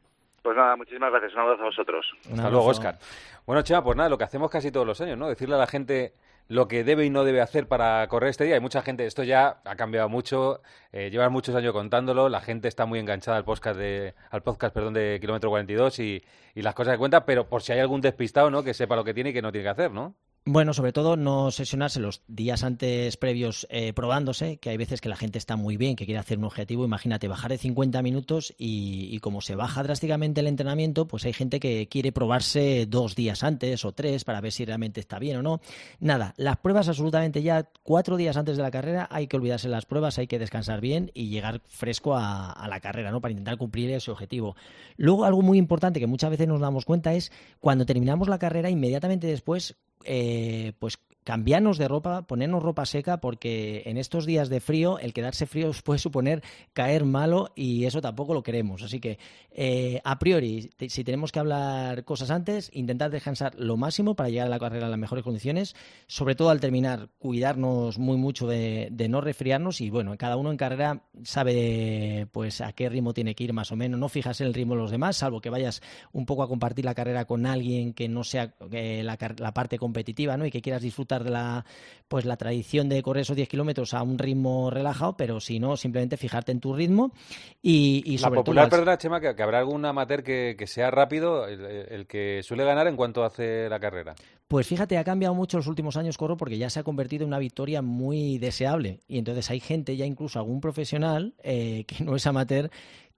Pues 0.42 0.58
nada, 0.58 0.76
muchísimas 0.76 1.12
gracias. 1.12 1.34
Un 1.34 1.42
abrazo 1.42 1.62
a 1.62 1.66
vosotros. 1.66 2.06
Hasta 2.32 2.50
luego, 2.50 2.66
Oscar. 2.66 2.98
Bueno, 3.46 3.62
Chema, 3.62 3.84
pues 3.84 3.96
nada, 3.96 4.10
lo 4.10 4.18
que 4.18 4.24
hacemos 4.24 4.50
casi 4.50 4.72
todos 4.72 4.88
los 4.88 5.00
años, 5.02 5.18
¿no? 5.18 5.28
Decirle 5.28 5.56
a 5.56 5.60
la 5.60 5.68
gente 5.68 6.14
lo 6.48 6.68
que 6.68 6.84
debe 6.84 7.06
y 7.06 7.10
no 7.10 7.24
debe 7.24 7.42
hacer 7.42 7.68
para 7.68 8.08
correr 8.08 8.30
este 8.30 8.44
día. 8.46 8.56
Hay 8.56 8.62
mucha 8.62 8.82
gente, 8.82 9.06
esto 9.06 9.24
ya 9.24 9.62
ha 9.64 9.76
cambiado 9.76 10.10
mucho, 10.10 10.62
eh, 10.92 11.10
llevan 11.12 11.32
muchos 11.32 11.56
años 11.56 11.74
contándolo, 11.74 12.30
la 12.30 12.42
gente 12.42 12.68
está 12.68 12.86
muy 12.86 13.00
enganchada 13.00 13.38
al 13.38 13.46
podcast 13.46 13.78
de, 13.80 14.16
al 14.30 14.44
podcast, 14.44 14.74
perdón, 14.74 14.94
de 14.94 15.18
Kilómetro 15.22 15.50
42 15.50 16.00
y, 16.00 16.24
y 16.56 16.62
las 16.62 16.76
cosas 16.76 16.94
que 16.94 17.00
cuenta, 17.00 17.26
pero 17.26 17.48
por 17.48 17.62
si 17.62 17.72
hay 17.74 17.80
algún 17.80 18.02
despistado, 18.02 18.50
¿no? 18.52 18.64
Que 18.64 18.74
sepa 18.74 18.96
lo 18.96 19.04
que 19.04 19.14
tiene 19.14 19.32
y 19.32 19.34
que 19.34 19.42
no 19.42 19.52
tiene 19.52 19.64
que 19.64 19.70
hacer, 19.70 19.92
¿no? 19.92 20.16
Bueno, 20.44 20.74
sobre 20.74 20.92
todo 20.92 21.18
no 21.18 21.52
sesionarse 21.52 22.00
los 22.00 22.24
días 22.28 22.64
antes 22.64 23.16
previos 23.16 23.68
eh, 23.70 23.94
probándose, 23.94 24.58
que 24.58 24.72
hay 24.72 24.78
veces 24.78 25.00
que 25.00 25.08
la 25.08 25.16
gente 25.16 25.38
está 25.38 25.56
muy 25.56 25.78
bien, 25.78 25.96
que 25.96 26.06
quiere 26.06 26.18
hacer 26.18 26.40
un 26.40 26.46
objetivo. 26.46 26.84
Imagínate, 26.84 27.28
bajar 27.28 27.52
de 27.52 27.60
50 27.60 28.02
minutos 28.02 28.52
y, 28.58 29.20
como 29.20 29.42
se 29.42 29.54
baja 29.54 29.84
drásticamente 29.84 30.42
el 30.42 30.48
entrenamiento, 30.48 31.08
pues 31.08 31.26
hay 31.26 31.34
gente 31.34 31.60
que 31.60 31.88
quiere 31.88 32.12
probarse 32.12 32.88
dos 32.88 33.16
días 33.16 33.44
antes 33.44 33.86
o 33.86 33.92
tres 33.92 34.24
para 34.24 34.42
ver 34.42 34.52
si 34.52 34.66
realmente 34.66 35.00
está 35.00 35.20
bien 35.20 35.38
o 35.38 35.44
no. 35.44 35.62
Nada, 36.00 36.34
las 36.38 36.58
pruebas 36.58 36.88
absolutamente 36.88 37.44
ya 37.44 37.70
cuatro 37.84 38.18
días 38.18 38.36
antes 38.36 38.58
de 38.58 38.64
la 38.64 38.72
carrera 38.72 39.08
hay 39.12 39.28
que 39.28 39.38
olvidarse 39.38 39.70
las 39.70 39.86
pruebas, 39.86 40.18
hay 40.18 40.26
que 40.26 40.40
descansar 40.40 40.82
bien 40.82 41.12
y 41.14 41.30
llegar 41.30 41.62
fresco 41.68 42.16
a, 42.16 42.52
a 42.52 42.68
la 42.68 42.80
carrera, 42.80 43.12
¿no? 43.12 43.22
Para 43.22 43.34
intentar 43.34 43.58
cumplir 43.58 43.92
ese 43.92 44.10
objetivo. 44.10 44.56
Luego, 44.98 45.24
algo 45.24 45.44
muy 45.44 45.60
importante 45.60 46.00
que 46.00 46.08
muchas 46.08 46.32
veces 46.32 46.48
nos 46.48 46.62
damos 46.62 46.84
cuenta 46.84 47.14
es 47.14 47.32
cuando 47.60 47.86
terminamos 47.86 48.28
la 48.28 48.40
carrera, 48.40 48.72
inmediatamente 48.72 49.28
después 49.28 49.78
eh, 50.06 50.74
pues 50.80 50.98
cambiarnos 51.32 51.78
de 51.78 51.88
ropa, 51.88 52.24
ponernos 52.24 52.62
ropa 52.62 52.86
seca, 52.86 53.22
porque 53.22 53.84
en 53.86 53.96
estos 53.96 54.26
días 54.26 54.50
de 54.50 54.60
frío 54.60 55.00
el 55.00 55.14
quedarse 55.14 55.46
frío 55.46 55.72
puede 55.86 55.98
suponer 55.98 56.44
caer 56.74 57.06
malo 57.06 57.54
y 57.56 57.86
eso 57.86 58.02
tampoco 58.02 58.34
lo 58.34 58.44
queremos. 58.44 58.84
Así 58.84 59.00
que, 59.00 59.18
eh, 59.54 60.02
a 60.04 60.20
priori, 60.20 60.72
si 60.90 61.06
tenemos 61.06 61.32
que 61.32 61.40
hablar 61.40 62.04
cosas 62.04 62.32
antes, 62.32 62.70
intentar 62.74 63.12
descansar 63.12 63.56
lo 63.58 63.78
máximo 63.78 64.14
para 64.14 64.28
llegar 64.28 64.48
a 64.48 64.50
la 64.50 64.60
carrera 64.60 64.88
en 64.88 64.92
las 64.92 65.00
mejores 65.00 65.24
condiciones, 65.24 65.74
sobre 66.06 66.36
todo 66.36 66.50
al 66.50 66.60
terminar, 66.60 67.08
cuidarnos 67.18 67.98
muy 67.98 68.18
mucho 68.18 68.46
de, 68.46 68.92
no 69.10 69.22
resfriarnos 69.22 69.80
y 69.80 69.90
bueno, 69.90 70.18
cada 70.18 70.36
uno 70.36 70.52
en 70.52 70.58
carrera 70.58 71.04
sabe 71.24 72.28
pues 72.34 72.60
a 72.60 72.74
qué 72.74 72.90
ritmo 72.90 73.14
tiene 73.14 73.36
que 73.36 73.46
ir 73.46 73.54
más 73.54 73.72
o 73.72 73.78
menos, 73.78 73.98
no 73.98 74.10
fijas 74.10 74.42
en 74.42 74.48
el 74.48 74.54
ritmo 74.54 74.76
de 74.76 74.82
los 74.82 74.92
demás, 74.92 75.16
salvo 75.16 75.40
que 75.40 75.50
vayas 75.50 75.82
un 76.12 76.26
poco 76.26 76.44
a 76.44 76.50
compartir 76.50 76.84
la 76.84 76.94
carrera 76.94 77.24
con 77.24 77.46
alguien 77.46 77.94
que 77.94 78.10
no 78.10 78.26
sea 78.26 78.54
eh, 78.74 79.02
la, 79.06 79.18
la 79.38 79.54
parte 79.54 79.78
competitiva 79.78 80.36
¿no? 80.36 80.46
y 80.46 80.52
que 80.52 80.62
quieras 80.62 80.82
disfrutar 80.82 81.21
llevar 81.24 81.32
la 81.32 81.66
pues 82.12 82.26
la 82.26 82.36
tradición 82.36 82.90
de 82.90 83.02
correr 83.02 83.22
esos 83.22 83.38
10 83.38 83.48
kilómetros 83.48 83.94
a 83.94 84.04
un 84.04 84.20
ritmo 84.20 84.70
relajado, 84.70 85.16
pero 85.16 85.40
si 85.40 85.62
no, 85.62 85.78
simplemente 85.78 86.18
fijarte 86.18 86.52
en 86.52 86.60
tu 86.60 86.76
ritmo 86.76 87.14
y, 87.62 88.04
y 88.06 88.18
sobre 88.18 88.32
la 88.32 88.40
popular, 88.42 88.70
todo... 88.70 88.80
perdona, 88.82 88.98
Chema, 88.98 89.22
que, 89.22 89.30
habrá 89.42 89.60
algún 89.60 89.86
amateur 89.86 90.22
que, 90.22 90.68
sea 90.68 90.92
rápido, 90.92 91.48
el, 91.48 92.06
que 92.08 92.42
suele 92.44 92.66
ganar 92.66 92.88
en 92.88 92.98
cuanto 92.98 93.24
hace 93.24 93.70
la 93.70 93.80
carrera. 93.80 94.14
Pues 94.50 94.68
fíjate, 94.68 94.98
ha 94.98 95.06
cambiado 95.06 95.34
mucho 95.34 95.56
los 95.56 95.68
últimos 95.68 95.96
años, 95.96 96.18
Corro, 96.18 96.36
porque 96.36 96.58
ya 96.58 96.70
se 96.70 96.82
ha 96.82 96.84
convertido 96.84 97.24
en 97.24 97.30
una 97.30 97.40
victoria 97.40 97.82
muy 97.82 98.38
deseable. 98.40 99.00
Y 99.08 99.18
entonces 99.18 99.50
hay 99.50 99.62
gente, 99.62 99.96
ya 99.96 100.06
incluso 100.06 100.38
algún 100.38 100.60
profesional, 100.60 101.34
eh, 101.44 101.86
que 101.88 102.04
no 102.04 102.18
es 102.18 102.28
amateur, 102.28 102.70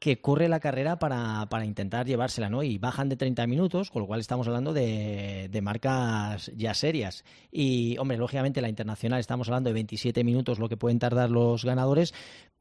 que 0.03 0.19
corre 0.19 0.49
la 0.49 0.59
carrera 0.59 0.99
para, 0.99 1.47
para, 1.49 1.63
intentar 1.63 2.05
llevársela, 2.05 2.49
¿no? 2.49 2.61
Y 2.61 2.77
bajan 2.77 3.07
de 3.07 3.15
30 3.15 3.47
minutos, 3.47 3.89
con 3.89 4.01
lo 4.01 4.05
cual 4.05 4.19
estamos 4.19 4.45
hablando 4.47 4.73
de, 4.73 5.47
de, 5.49 5.61
marcas 5.61 6.51
ya 6.57 6.73
serias. 6.73 7.23
Y, 7.53 7.97
hombre, 7.99 8.17
lógicamente 8.17 8.59
la 8.59 8.67
internacional 8.67 9.21
estamos 9.21 9.47
hablando 9.47 9.69
de 9.69 9.75
27 9.75 10.25
minutos 10.25 10.59
lo 10.59 10.67
que 10.67 10.75
pueden 10.75 10.99
tardar 10.99 11.29
los 11.29 11.63
ganadores, 11.63 12.13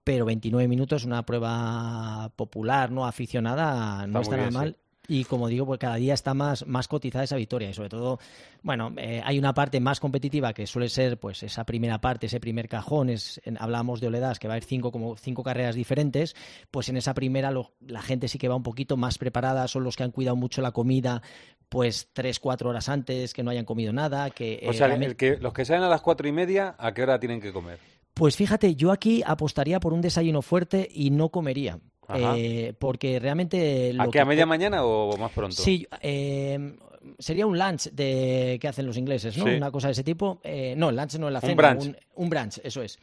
pero 0.05 0.25
29 0.25 0.69
minutos, 0.69 1.05
una 1.05 1.27
prueba 1.27 2.31
popular, 2.37 2.93
no 2.93 3.07
aficionada, 3.07 4.07
no 4.07 4.21
está, 4.21 4.37
nada 4.37 4.51
mal. 4.53 4.77
Y 5.13 5.25
como 5.25 5.49
digo, 5.49 5.67
pues 5.67 5.79
cada 5.79 5.97
día 5.97 6.15
está 6.15 6.33
más, 6.33 6.67
más 6.67 6.89
cotizada 6.89 7.25
esa 7.25 7.37
victoria. 7.37 7.69
Y 7.69 7.75
sobre 7.75 7.91
todo, 7.91 8.19
bueno, 8.63 8.95
eh, 8.97 9.21
hay 9.23 9.39
una 9.39 9.53
parte 9.53 9.79
más 9.79 10.01
competitiva 10.01 10.55
que 10.55 10.67
suele 10.67 10.89
ser 10.89 11.21
pues 11.21 11.43
esa 11.43 11.67
primera 11.67 12.01
parte, 12.01 12.29
ese 12.29 12.41
primer 12.41 12.67
cajón. 12.67 13.11
Es, 13.11 13.39
hablamos 13.59 14.01
de 14.01 14.07
Oledas, 14.07 14.39
que 14.39 14.49
va 14.49 14.55
a 14.55 14.57
haber 14.57 14.65
cinco, 14.65 14.91
como 14.91 15.19
cinco 15.19 15.43
carreras 15.43 15.75
diferentes. 15.75 16.35
Pues 16.71 16.89
en 16.89 16.97
esa 16.97 17.13
primera 17.13 17.53
la 17.87 18.01
gente 18.01 18.27
sí 18.27 18.39
que 18.39 18.49
va 18.49 18.57
un 18.57 18.63
poquito 18.63 18.97
más 18.97 19.19
preparada, 19.19 19.69
son 19.69 19.85
los 19.85 19.97
que 19.97 20.05
han 20.05 20.13
cuidado 20.13 20.35
mucho 20.35 20.63
la 20.63 20.73
comida, 20.73 21.21
pues 21.69 22.09
tres, 22.15 22.41
cuatro 22.41 22.71
horas 22.71 22.89
antes, 22.89 23.35
que 23.35 23.43
no 23.43 23.51
hayan 23.51 23.67
comido 23.67 23.93
nada. 23.93 24.31
Que, 24.31 24.65
o 24.67 24.73
sea, 24.73 24.89
eh, 24.95 25.15
que, 25.15 25.37
los 25.37 25.53
que 25.53 25.67
salen 25.67 25.83
a 25.83 25.91
las 25.91 26.01
cuatro 26.01 26.27
y 26.27 26.33
media, 26.33 26.75
¿a 26.79 26.95
qué 26.95 27.03
hora 27.03 27.21
tienen 27.21 27.43
que 27.43 27.53
comer? 27.53 27.79
Pues 28.15 28.35
fíjate, 28.35 28.77
yo 28.77 28.93
aquí 28.93 29.23
apostaría 29.27 29.79
por 29.79 29.93
un 29.93 30.01
desayuno 30.01 30.41
fuerte 30.41 30.89
y 30.91 31.11
no 31.11 31.29
comería. 31.29 31.81
Eh, 32.15 32.75
porque 32.79 33.19
realmente... 33.19 33.95
¿A 33.99 34.09
qué, 34.09 34.21
a 34.21 34.25
media 34.25 34.47
mañana 34.47 34.85
o 34.85 35.17
más 35.17 35.33
pronto? 35.33 35.57
Sí, 35.57 35.87
eh, 36.01 36.77
sería 37.19 37.47
un 37.47 37.59
lunch 37.59 37.91
de 37.91 38.59
que 38.61 38.69
hacen 38.69 38.87
los 38.87 38.97
ingleses, 38.97 39.37
¿no? 39.37 39.45
Una 39.45 39.71
cosa 39.71 39.89
de 39.89 39.93
ese 39.93 40.05
tipo. 40.05 40.41
Eh, 40.45 40.75
no, 40.77 40.91
el 40.91 40.97
lunch 40.97 41.17
no 41.17 41.29
es 41.29 41.33
la 41.33 41.41
cena, 41.41 41.53
un 41.53 41.79
brunch. 41.79 41.97
un 42.15 42.31
brunch, 42.31 42.61
eso 42.63 42.83
es. 42.83 42.99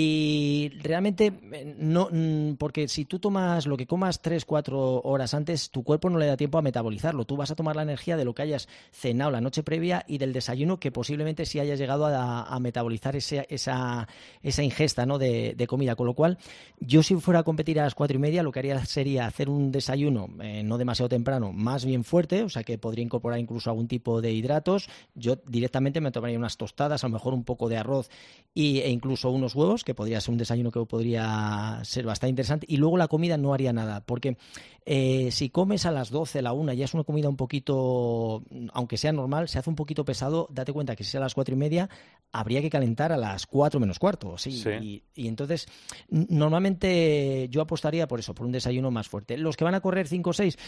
Y 0.00 0.70
realmente, 0.80 1.32
eh, 1.50 1.74
no, 1.76 2.08
mm, 2.12 2.54
porque 2.54 2.86
si 2.86 3.04
tú 3.04 3.18
tomas 3.18 3.66
lo 3.66 3.76
que 3.76 3.88
comas 3.88 4.22
3, 4.22 4.44
4 4.44 5.00
horas 5.02 5.34
antes, 5.34 5.70
tu 5.72 5.82
cuerpo 5.82 6.08
no 6.08 6.20
le 6.20 6.26
da 6.26 6.36
tiempo 6.36 6.56
a 6.56 6.62
metabolizarlo. 6.62 7.24
Tú 7.24 7.36
vas 7.36 7.50
a 7.50 7.56
tomar 7.56 7.74
la 7.74 7.82
energía 7.82 8.16
de 8.16 8.24
lo 8.24 8.32
que 8.32 8.42
hayas 8.42 8.68
cenado 8.92 9.32
la 9.32 9.40
noche 9.40 9.64
previa 9.64 10.04
y 10.06 10.18
del 10.18 10.32
desayuno 10.32 10.78
que 10.78 10.92
posiblemente 10.92 11.46
sí 11.46 11.58
hayas 11.58 11.80
llegado 11.80 12.06
a, 12.06 12.56
metabolizar 12.60 13.16
esa, 13.16 14.06
esa 14.40 14.62
ingesta 14.62 15.04
¿no? 15.04 15.18
de, 15.18 15.66
comida. 15.68 15.96
Con 15.96 16.06
lo 16.06 16.14
cual, 16.14 16.38
yo 16.78 17.02
si 17.02 17.16
fuera 17.16 17.40
a 17.40 17.42
competir 17.42 17.80
a 17.80 17.82
las 17.82 17.96
4 17.96 18.18
y 18.18 18.20
media, 18.20 18.44
lo 18.44 18.52
que 18.52 18.60
haría 18.60 18.84
sería 18.86 19.26
hacer 19.26 19.50
un 19.50 19.72
desayuno 19.72 20.28
eh, 20.40 20.62
no 20.62 20.78
demasiado 20.78 21.08
temprano, 21.08 21.52
más 21.52 21.84
bien 21.84 22.04
fuerte, 22.04 22.44
o 22.44 22.48
sea 22.48 22.62
que 22.62 22.78
podría 22.78 23.02
incorporar 23.02 23.40
incluso 23.40 23.68
algún 23.68 23.88
tipo 23.88 24.20
de 24.20 24.30
hidratos. 24.30 24.88
Yo 25.16 25.40
directamente 25.48 26.00
me 26.00 26.12
tomaría 26.12 26.38
unas 26.38 26.56
tostadas, 26.56 27.02
a 27.02 27.08
lo 27.08 27.14
mejor 27.14 27.34
un 27.34 27.42
poco 27.42 27.68
de 27.68 27.78
arroz 27.78 28.08
e 28.54 28.90
incluso 28.90 29.30
unos 29.30 29.56
huevos 29.56 29.84
que 29.88 29.94
podría 29.94 30.20
ser 30.20 30.32
un 30.32 30.36
desayuno 30.36 30.70
que 30.70 30.84
podría 30.84 31.80
ser 31.82 32.04
bastante 32.04 32.28
interesante. 32.28 32.66
Y 32.68 32.76
luego 32.76 32.98
la 32.98 33.08
comida 33.08 33.38
no 33.38 33.54
haría 33.54 33.72
nada, 33.72 34.02
porque 34.04 34.36
eh, 34.84 35.30
si 35.32 35.48
comes 35.48 35.86
a 35.86 35.90
las 35.90 36.10
12, 36.10 36.42
la 36.42 36.52
1, 36.52 36.74
ya 36.74 36.84
es 36.84 36.92
una 36.92 37.04
comida 37.04 37.30
un 37.30 37.38
poquito, 37.38 38.44
aunque 38.74 38.98
sea 38.98 39.12
normal, 39.12 39.48
se 39.48 39.58
hace 39.58 39.70
un 39.70 39.76
poquito 39.76 40.04
pesado. 40.04 40.46
Date 40.50 40.74
cuenta 40.74 40.94
que 40.94 41.04
si 41.04 41.08
es 41.08 41.14
a 41.14 41.20
las 41.20 41.32
4 41.32 41.54
y 41.54 41.58
media, 41.58 41.88
habría 42.32 42.60
que 42.60 42.68
calentar 42.68 43.12
a 43.12 43.16
las 43.16 43.46
4 43.46 43.80
menos 43.80 43.98
cuarto. 43.98 44.36
¿sí? 44.36 44.62
Y, 44.82 45.04
y, 45.14 45.26
entonces, 45.26 45.66
normalmente 46.10 47.48
yo 47.50 47.62
apostaría 47.62 48.06
por 48.06 48.20
eso, 48.20 48.34
por 48.34 48.44
un 48.44 48.52
desayuno 48.52 48.90
más 48.90 49.08
fuerte. 49.08 49.38
Los 49.38 49.56
que 49.56 49.64
van 49.64 49.74
a 49.74 49.80
correr 49.80 50.06
5 50.06 50.28
o 50.28 50.32
6, 50.34 50.58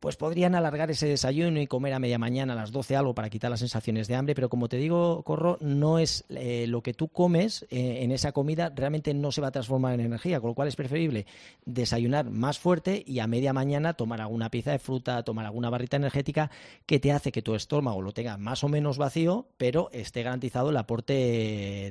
pues 0.00 0.16
podrían 0.16 0.54
alargar 0.54 0.90
ese 0.90 1.08
desayuno 1.08 1.60
y 1.60 1.66
comer 1.66 1.92
a 1.92 1.98
media 1.98 2.18
mañana 2.18 2.52
a 2.52 2.56
las 2.56 2.70
12 2.70 2.94
algo 2.96 3.14
para 3.14 3.30
quitar 3.30 3.50
las 3.50 3.60
sensaciones 3.60 4.06
de 4.06 4.14
hambre, 4.14 4.34
pero 4.34 4.48
como 4.48 4.68
te 4.68 4.76
digo, 4.76 5.22
Corro, 5.24 5.58
no 5.60 5.98
es 5.98 6.24
eh, 6.28 6.66
lo 6.68 6.82
que 6.82 6.94
tú 6.94 7.08
comes 7.08 7.66
eh, 7.70 7.98
en 8.02 8.12
esa 8.12 8.32
comida, 8.32 8.57
realmente 8.74 9.14
no 9.14 9.32
se 9.32 9.40
va 9.40 9.48
a 9.48 9.52
transformar 9.52 9.94
en 9.94 10.00
energía, 10.00 10.40
con 10.40 10.50
lo 10.50 10.54
cual 10.54 10.68
es 10.68 10.76
preferible 10.76 11.26
desayunar 11.64 12.30
más 12.30 12.58
fuerte 12.58 13.02
y 13.06 13.20
a 13.20 13.26
media 13.26 13.52
mañana 13.52 13.94
tomar 13.94 14.20
alguna 14.20 14.50
pieza 14.50 14.72
de 14.72 14.78
fruta, 14.78 15.22
tomar 15.22 15.46
alguna 15.46 15.70
barrita 15.70 15.96
energética 15.96 16.50
que 16.86 16.98
te 16.98 17.12
hace 17.12 17.32
que 17.32 17.42
tu 17.42 17.54
estómago 17.54 18.02
lo 18.02 18.12
tenga 18.12 18.36
más 18.36 18.64
o 18.64 18.68
menos 18.68 18.98
vacío, 18.98 19.46
pero 19.56 19.90
esté 19.92 20.22
garantizado 20.22 20.70
el 20.70 20.76
aporte 20.76 21.12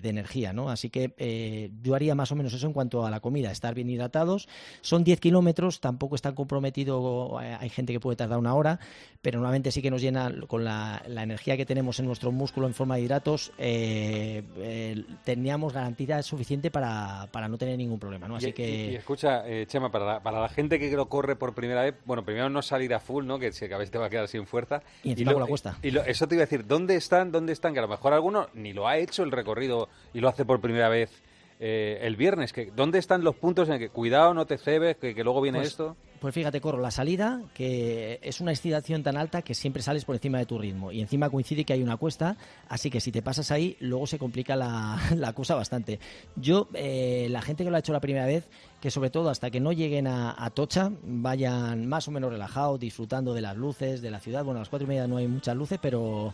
de 0.01 0.09
energía, 0.09 0.53
¿no? 0.53 0.69
Así 0.69 0.89
que 0.89 1.13
eh, 1.17 1.71
yo 1.81 1.95
haría 1.95 2.15
más 2.15 2.31
o 2.31 2.35
menos 2.35 2.53
eso 2.53 2.67
en 2.67 2.73
cuanto 2.73 3.05
a 3.05 3.11
la 3.11 3.19
comida, 3.19 3.51
estar 3.51 3.73
bien 3.73 3.89
hidratados. 3.89 4.47
Son 4.81 5.03
10 5.03 5.19
kilómetros, 5.19 5.79
tampoco 5.79 6.15
están 6.15 6.35
comprometido, 6.35 7.37
hay 7.37 7.69
gente 7.69 7.93
que 7.93 7.99
puede 7.99 8.15
tardar 8.15 8.39
una 8.39 8.55
hora, 8.55 8.79
pero 9.21 9.39
normalmente 9.39 9.71
sí 9.71 9.81
que 9.81 9.91
nos 9.91 10.01
llena 10.01 10.33
con 10.47 10.63
la, 10.63 11.01
energía 11.07 11.57
que 11.57 11.65
tenemos 11.65 11.99
en 11.99 12.05
nuestro 12.05 12.31
músculo 12.31 12.67
en 12.67 12.73
forma 12.73 12.95
de 12.95 13.01
hidratos, 13.01 13.51
eh, 13.57 14.43
eh, 14.57 15.03
teníamos 15.23 15.73
garantía 15.73 16.21
suficiente 16.23 16.56
para, 16.71 17.27
para, 17.31 17.47
no 17.47 17.57
tener 17.57 17.77
ningún 17.77 17.99
problema. 17.99 18.27
¿no? 18.27 18.35
Así 18.35 18.53
que... 18.53 18.91
Y, 18.91 18.95
escucha, 18.95 19.47
eh, 19.47 19.65
Chema, 19.67 19.91
para 19.91 20.05
la, 20.05 20.23
para 20.23 20.41
la 20.41 20.49
gente 20.49 20.79
que 20.79 20.91
lo 20.91 21.07
corre 21.09 21.35
por 21.35 21.53
primera 21.53 21.83
vez, 21.83 21.95
bueno, 22.05 22.23
primero 22.23 22.49
no 22.49 22.61
salir 22.61 22.93
a 22.93 22.99
full, 22.99 23.25
¿no? 23.25 23.39
que, 23.39 23.47
a 23.47 23.77
veces 23.77 23.91
te 23.91 23.97
va 23.97 24.07
a 24.07 24.09
quedar 24.09 24.27
sin 24.27 24.45
fuerza. 24.45 24.81
Y 25.03 25.11
encima 25.11 25.33
la 25.33 25.45
cuesta. 25.45 25.77
Y 25.81 25.95
eso 25.97 26.27
te 26.27 26.35
iba 26.35 26.43
a 26.43 26.45
decir, 26.45 26.65
¿dónde 26.65 26.95
están? 26.95 27.31
¿Dónde 27.31 27.53
están? 27.53 27.73
Que 27.73 27.79
a 27.79 27.83
lo 27.83 27.87
mejor 27.87 28.13
alguno 28.13 28.47
ni 28.53 28.73
lo 28.73 28.87
ha 28.87 28.97
hecho 28.97 29.23
el 29.23 29.31
recorrido 29.31 29.89
y 30.13 30.19
lo 30.19 30.29
hace 30.29 30.45
por 30.45 30.59
primera 30.59 30.89
vez. 30.89 31.11
El 31.59 32.15
viernes, 32.15 32.53
que 32.53 32.71
¿dónde 32.75 32.99
están 32.99 33.23
los 33.23 33.35
puntos 33.35 33.69
en 33.69 33.79
que 33.79 33.89
cuidado, 33.89 34.33
no 34.33 34.45
te 34.45 34.57
cebes, 34.57 34.97
que, 34.97 35.13
luego 35.23 35.41
viene 35.41 35.59
pues 35.59 35.69
esto? 35.69 35.95
Pues 36.19 36.33
fíjate, 36.33 36.61
Corro, 36.61 36.79
la 36.79 36.89
salida, 36.89 37.41
que 37.53 38.19
es 38.23 38.41
una 38.41 38.51
excitación 38.51 39.03
tan 39.03 39.17
alta 39.17 39.43
que 39.43 39.53
siempre 39.53 39.83
sales 39.83 40.03
por 40.03 40.15
encima 40.15 40.39
de 40.39 40.47
tu 40.47 40.57
ritmo. 40.57 40.91
Y 40.91 41.01
encima 41.01 41.29
coincide 41.29 41.63
que 41.63 41.73
hay 41.73 41.83
una 41.83 41.97
cuesta, 41.97 42.37
así 42.67 42.89
que 42.89 42.99
si 42.99 43.11
te 43.11 43.21
pasas 43.21 43.51
ahí, 43.51 43.77
luego 43.79 44.07
se 44.07 44.17
complica 44.17 44.55
la, 44.55 44.99
cosa 45.35 45.53
bastante. 45.53 45.99
Yo, 46.35 46.69
eh, 46.73 47.27
la 47.29 47.41
gente 47.41 47.63
que 47.63 47.69
lo 47.69 47.75
ha 47.75 47.79
hecho 47.79 47.93
la 47.93 47.99
primera 47.99 48.25
vez, 48.25 48.49
que 48.81 48.89
sobre 48.89 49.11
todo 49.11 49.29
hasta 49.29 49.51
que 49.51 49.59
no 49.59 49.71
lleguen 49.71 50.07
a, 50.07 50.49
Tocha, 50.55 50.91
vayan 51.03 51.87
más 51.87 52.07
o 52.07 52.11
menos 52.11 52.31
relajados, 52.31 52.79
disfrutando 52.79 53.33
de 53.33 53.41
las 53.41 53.55
luces, 53.55 54.01
de 54.01 54.09
la 54.09 54.19
ciudad. 54.19 54.43
Bueno, 54.43 54.59
a 54.59 54.61
las 54.61 54.69
cuatro 54.69 54.85
y 54.85 54.89
media 54.89 55.07
no 55.07 55.17
hay 55.17 55.27
muchas 55.27 55.55
luces, 55.55 55.77
pero 55.79 56.33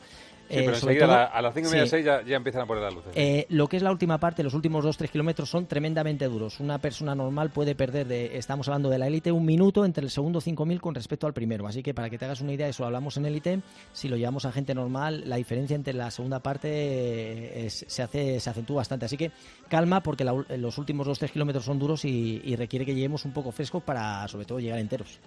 Sí, 0.49 0.55
pero 0.59 0.71
eh, 0.71 0.75
enseguida 0.75 1.23
a, 1.25 1.41
las 1.41 1.53
5 1.53 1.67
y 1.67 1.71
media, 1.71 1.87
6 1.87 2.05
ya, 2.05 2.21
ya, 2.21 2.35
empiezan 2.35 2.63
a 2.63 2.65
poner 2.65 2.83
las 2.83 2.93
luces. 2.93 3.11
Eh, 3.15 3.45
lo 3.49 3.67
que 3.67 3.77
es 3.77 3.83
la 3.83 3.91
última 3.91 4.19
parte, 4.19 4.43
los 4.43 4.53
últimos 4.53 4.85
2-3 4.85 5.09
kilómetros 5.09 5.49
son 5.49 5.65
tremendamente 5.67 6.25
duros. 6.25 6.59
Una 6.59 6.79
persona 6.79 7.15
normal 7.15 7.49
puede 7.49 7.75
perder, 7.75 8.07
de, 8.07 8.37
estamos 8.37 8.67
hablando 8.67 8.89
de 8.89 8.97
la 8.97 9.07
élite, 9.07 9.31
un 9.31 9.45
minuto 9.45 9.85
entre 9.85 10.03
el 10.03 10.09
segundo 10.09 10.41
5.000 10.41 10.79
con 10.79 10.95
respecto 10.95 11.27
al 11.27 11.33
primero. 11.33 11.65
Así 11.67 11.81
que 11.81 11.93
para 11.93 12.09
que 12.09 12.17
te 12.17 12.25
hagas 12.25 12.41
una 12.41 12.53
idea, 12.53 12.67
eso 12.67 12.85
hablamos 12.85 13.17
en 13.17 13.25
élite. 13.25 13.61
Si 13.93 14.07
lo 14.07 14.17
llevamos 14.17 14.45
a 14.45 14.51
gente 14.51 14.75
normal, 14.75 15.23
la 15.25 15.37
diferencia 15.37 15.75
entre 15.75 15.93
la 15.93 16.11
segunda 16.11 16.39
parte 16.39 16.69
eh, 16.71 17.69
se, 17.69 18.03
hace, 18.03 18.39
se 18.39 18.49
acentúa 18.49 18.77
bastante. 18.77 19.05
Así 19.05 19.17
que 19.17 19.31
calma, 19.69 20.03
porque 20.03 20.23
los 20.23 20.77
últimos 20.77 21.07
2-3 21.07 21.31
kilómetros 21.31 21.65
son 21.65 21.79
duros 21.79 22.05
y, 22.05 22.41
y 22.43 22.55
requiere 22.55 22.85
que 22.85 22.93
lleguemos 22.93 23.25
un 23.25 23.31
poco 23.31 23.51
frescos 23.51 23.81
para, 23.81 24.27
sobre 24.27 24.45
todo, 24.45 24.59
llegar 24.59 24.79
enteros. 24.79 25.19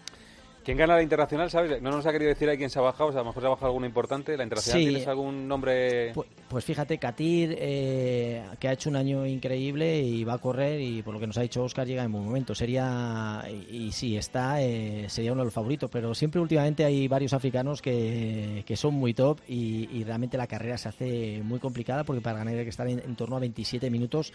¿Quién 0.66 0.79
gana 0.79 0.96
la 0.96 1.02
internacional, 1.02 1.48
sabes? 1.48 1.81
No 1.81 1.92
nos 1.92 2.05
ha 2.07 2.11
querido 2.11 2.29
decir 2.29 2.48
ahí 2.48 2.57
quién 2.57 2.70
se 2.70 2.81
ha 2.81 2.83
bajado, 2.83 3.11
o 3.11 3.12
sea, 3.12 3.20
a 3.20 3.22
lo 3.22 3.31
mejor 3.31 3.40
se 3.40 3.46
ha 3.46 3.50
bajado 3.50 3.66
alguno 3.66 3.87
importante. 3.87 4.37
¿La 4.37 4.42
internacional 4.42 4.83
tienes 4.83 5.07
algún 5.07 5.46
nombre...? 5.46 6.12
Pues, 6.48 6.64
fíjate, 6.64 6.98
Katir, 6.98 7.57
eh, 7.57 8.42
que 8.59 8.66
ha 8.66 8.72
hecho 8.72 8.90
un 8.90 8.96
año 8.96 9.24
increíble 9.26 10.00
y 10.00 10.24
va 10.24 10.35
a 10.35 10.38
correr 10.38 10.81
y 10.81 11.02
por 11.02 11.14
lo 11.14 11.20
que 11.20 11.29
nos 11.29 11.38
ha 11.38 11.42
dicho 11.42 11.62
Oscar 11.62 11.87
llega 11.87 12.02
en 12.02 12.11
buen 12.11 12.24
momento. 12.24 12.52
Sería, 12.52 13.44
y, 13.70 13.92
si 13.92 14.16
está, 14.16 14.61
eh, 14.61 15.07
sería 15.09 15.33
uno 15.33 15.42
de 15.42 15.46
los 15.46 15.55
favoritos, 15.55 15.88
pero 15.88 16.14
siempre 16.16 16.40
últimamente 16.40 16.85
hay 16.85 17.07
varios 17.07 17.33
africanos 17.33 17.81
que, 17.81 18.64
que 18.66 18.76
son 18.76 18.94
muy 18.94 19.14
top 19.14 19.38
y, 19.46 20.02
realmente 20.02 20.37
la 20.37 20.48
carrera 20.48 20.79
se 20.79 20.88
hace 20.88 21.42
muy 21.44 21.61
complicada 21.61 22.02
porque 22.02 22.20
para 22.20 22.38
ganar 22.38 22.55
hay 22.55 22.64
que 22.64 22.70
estar 22.70 22.88
en, 22.88 23.14
torno 23.14 23.37
a 23.37 23.40
27 23.40 23.88
minutos 23.90 24.33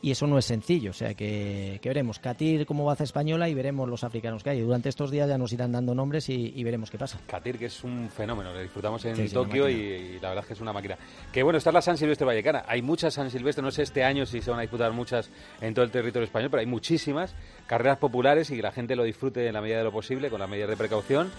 y 0.00 0.10
eso 0.10 0.26
no 0.26 0.38
es 0.38 0.46
sencillo. 0.46 0.90
O 0.90 0.94
sea 0.94 1.12
que, 1.12 1.78
que 1.82 1.88
veremos. 1.90 2.18
Katir 2.18 2.64
cómo 2.64 2.84
va 2.84 2.92
a 2.92 2.94
hacer 2.94 3.04
española 3.04 3.50
y 3.50 3.54
veremos 3.54 3.86
los 3.86 4.02
africanos 4.02 4.42
que 4.42 4.50
hay. 4.50 4.60
Durante 4.60 4.88
estos 4.88 5.10
días 5.10 5.28
ya 5.28 5.36
nos 5.36 5.52
irán 5.52 5.73
dando 5.74 5.94
nombres 5.94 6.28
y, 6.28 6.64
veremos 6.64 6.90
qué 6.90 6.98
pasa. 6.98 7.18
Katir, 7.26 7.58
que 7.58 7.66
es 7.66 7.84
un 7.84 8.08
fenómeno, 8.08 8.52
le 8.54 8.62
disfrutamos 8.62 9.04
en 9.04 9.30
Tokio 9.30 9.68
y, 9.68 10.18
la 10.20 10.30
verdad 10.30 10.44
es 10.44 10.46
que 10.48 10.54
es 10.54 10.60
una 10.60 10.72
máquina. 10.72 10.96
Que 11.32 11.42
bueno, 11.42 11.58
está 11.58 11.70
la 11.70 11.82
San 11.82 11.98
Silvestre 11.98 12.26
Vallecana. 12.26 12.64
Hay 12.66 12.82
muchas 12.82 13.14
San 13.14 13.30
Silvestre, 13.30 13.62
no 13.62 13.70
sé 13.70 13.82
este 13.82 14.02
año 14.02 14.24
si 14.26 14.40
se 14.40 14.50
van 14.50 14.60
a 14.60 14.62
disputar 14.62 14.92
muchas 14.92 15.30
en 15.60 15.74
todo 15.74 15.84
el 15.84 15.90
territorio 15.90 16.24
español, 16.24 16.50
pero 16.50 16.60
hay 16.60 16.66
muchísimas 16.66 17.34
carreras 17.66 17.98
populares 17.98 18.50
y 18.50 18.56
que 18.56 18.62
la 18.62 18.72
gente 18.72 18.96
lo 18.96 19.04
disfrute 19.04 19.46
en 19.46 19.52
la 19.52 19.60
medida 19.60 19.78
de 19.78 19.84
lo 19.84 19.92
posible, 19.92 20.30
con 20.30 20.40
las 20.40 20.48
medidas 20.48 20.70
de 20.70 20.76
precaución. 20.76 21.30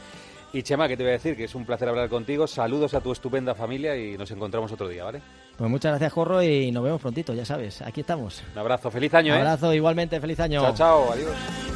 Y 0.54 0.64
Chema, 0.64 0.88
que 0.88 0.96
te 0.96 1.04
voy 1.04 1.10
a 1.10 1.14
decir 1.14 1.36
que 1.36 1.44
es 1.44 1.56
un 1.56 1.66
placer 1.66 1.90
hablar 1.90 2.08
contigo. 2.08 2.48
Saludos 2.48 2.94
a 2.94 3.02
tu 3.02 3.12
estupenda 3.12 3.54
familia 3.56 3.98
y 3.98 4.18
nos 4.18 4.32
encontramos 4.32 4.72
otro 4.72 4.88
día, 4.88 5.04
¿vale? 5.04 5.22
Pues 5.58 5.70
muchas 5.70 5.92
gracias, 5.92 6.14
Jorro, 6.14 6.42
y 6.42 6.72
nos 6.72 6.82
vemos 6.82 7.02
prontito, 7.02 7.34
ya 7.34 7.44
sabes. 7.44 7.82
Aquí 7.82 8.02
estamos. 8.02 8.42
Un 8.54 8.60
abrazo, 8.60 8.90
feliz 8.90 9.14
año, 9.14 9.34
Un 9.34 9.40
¿eh? 9.40 9.42
abrazo, 9.42 9.74
igualmente, 9.74 10.20
feliz 10.22 10.40
año. 10.40 10.62
Chao, 10.62 10.76
chao, 10.76 11.12
adiós. 11.12 11.75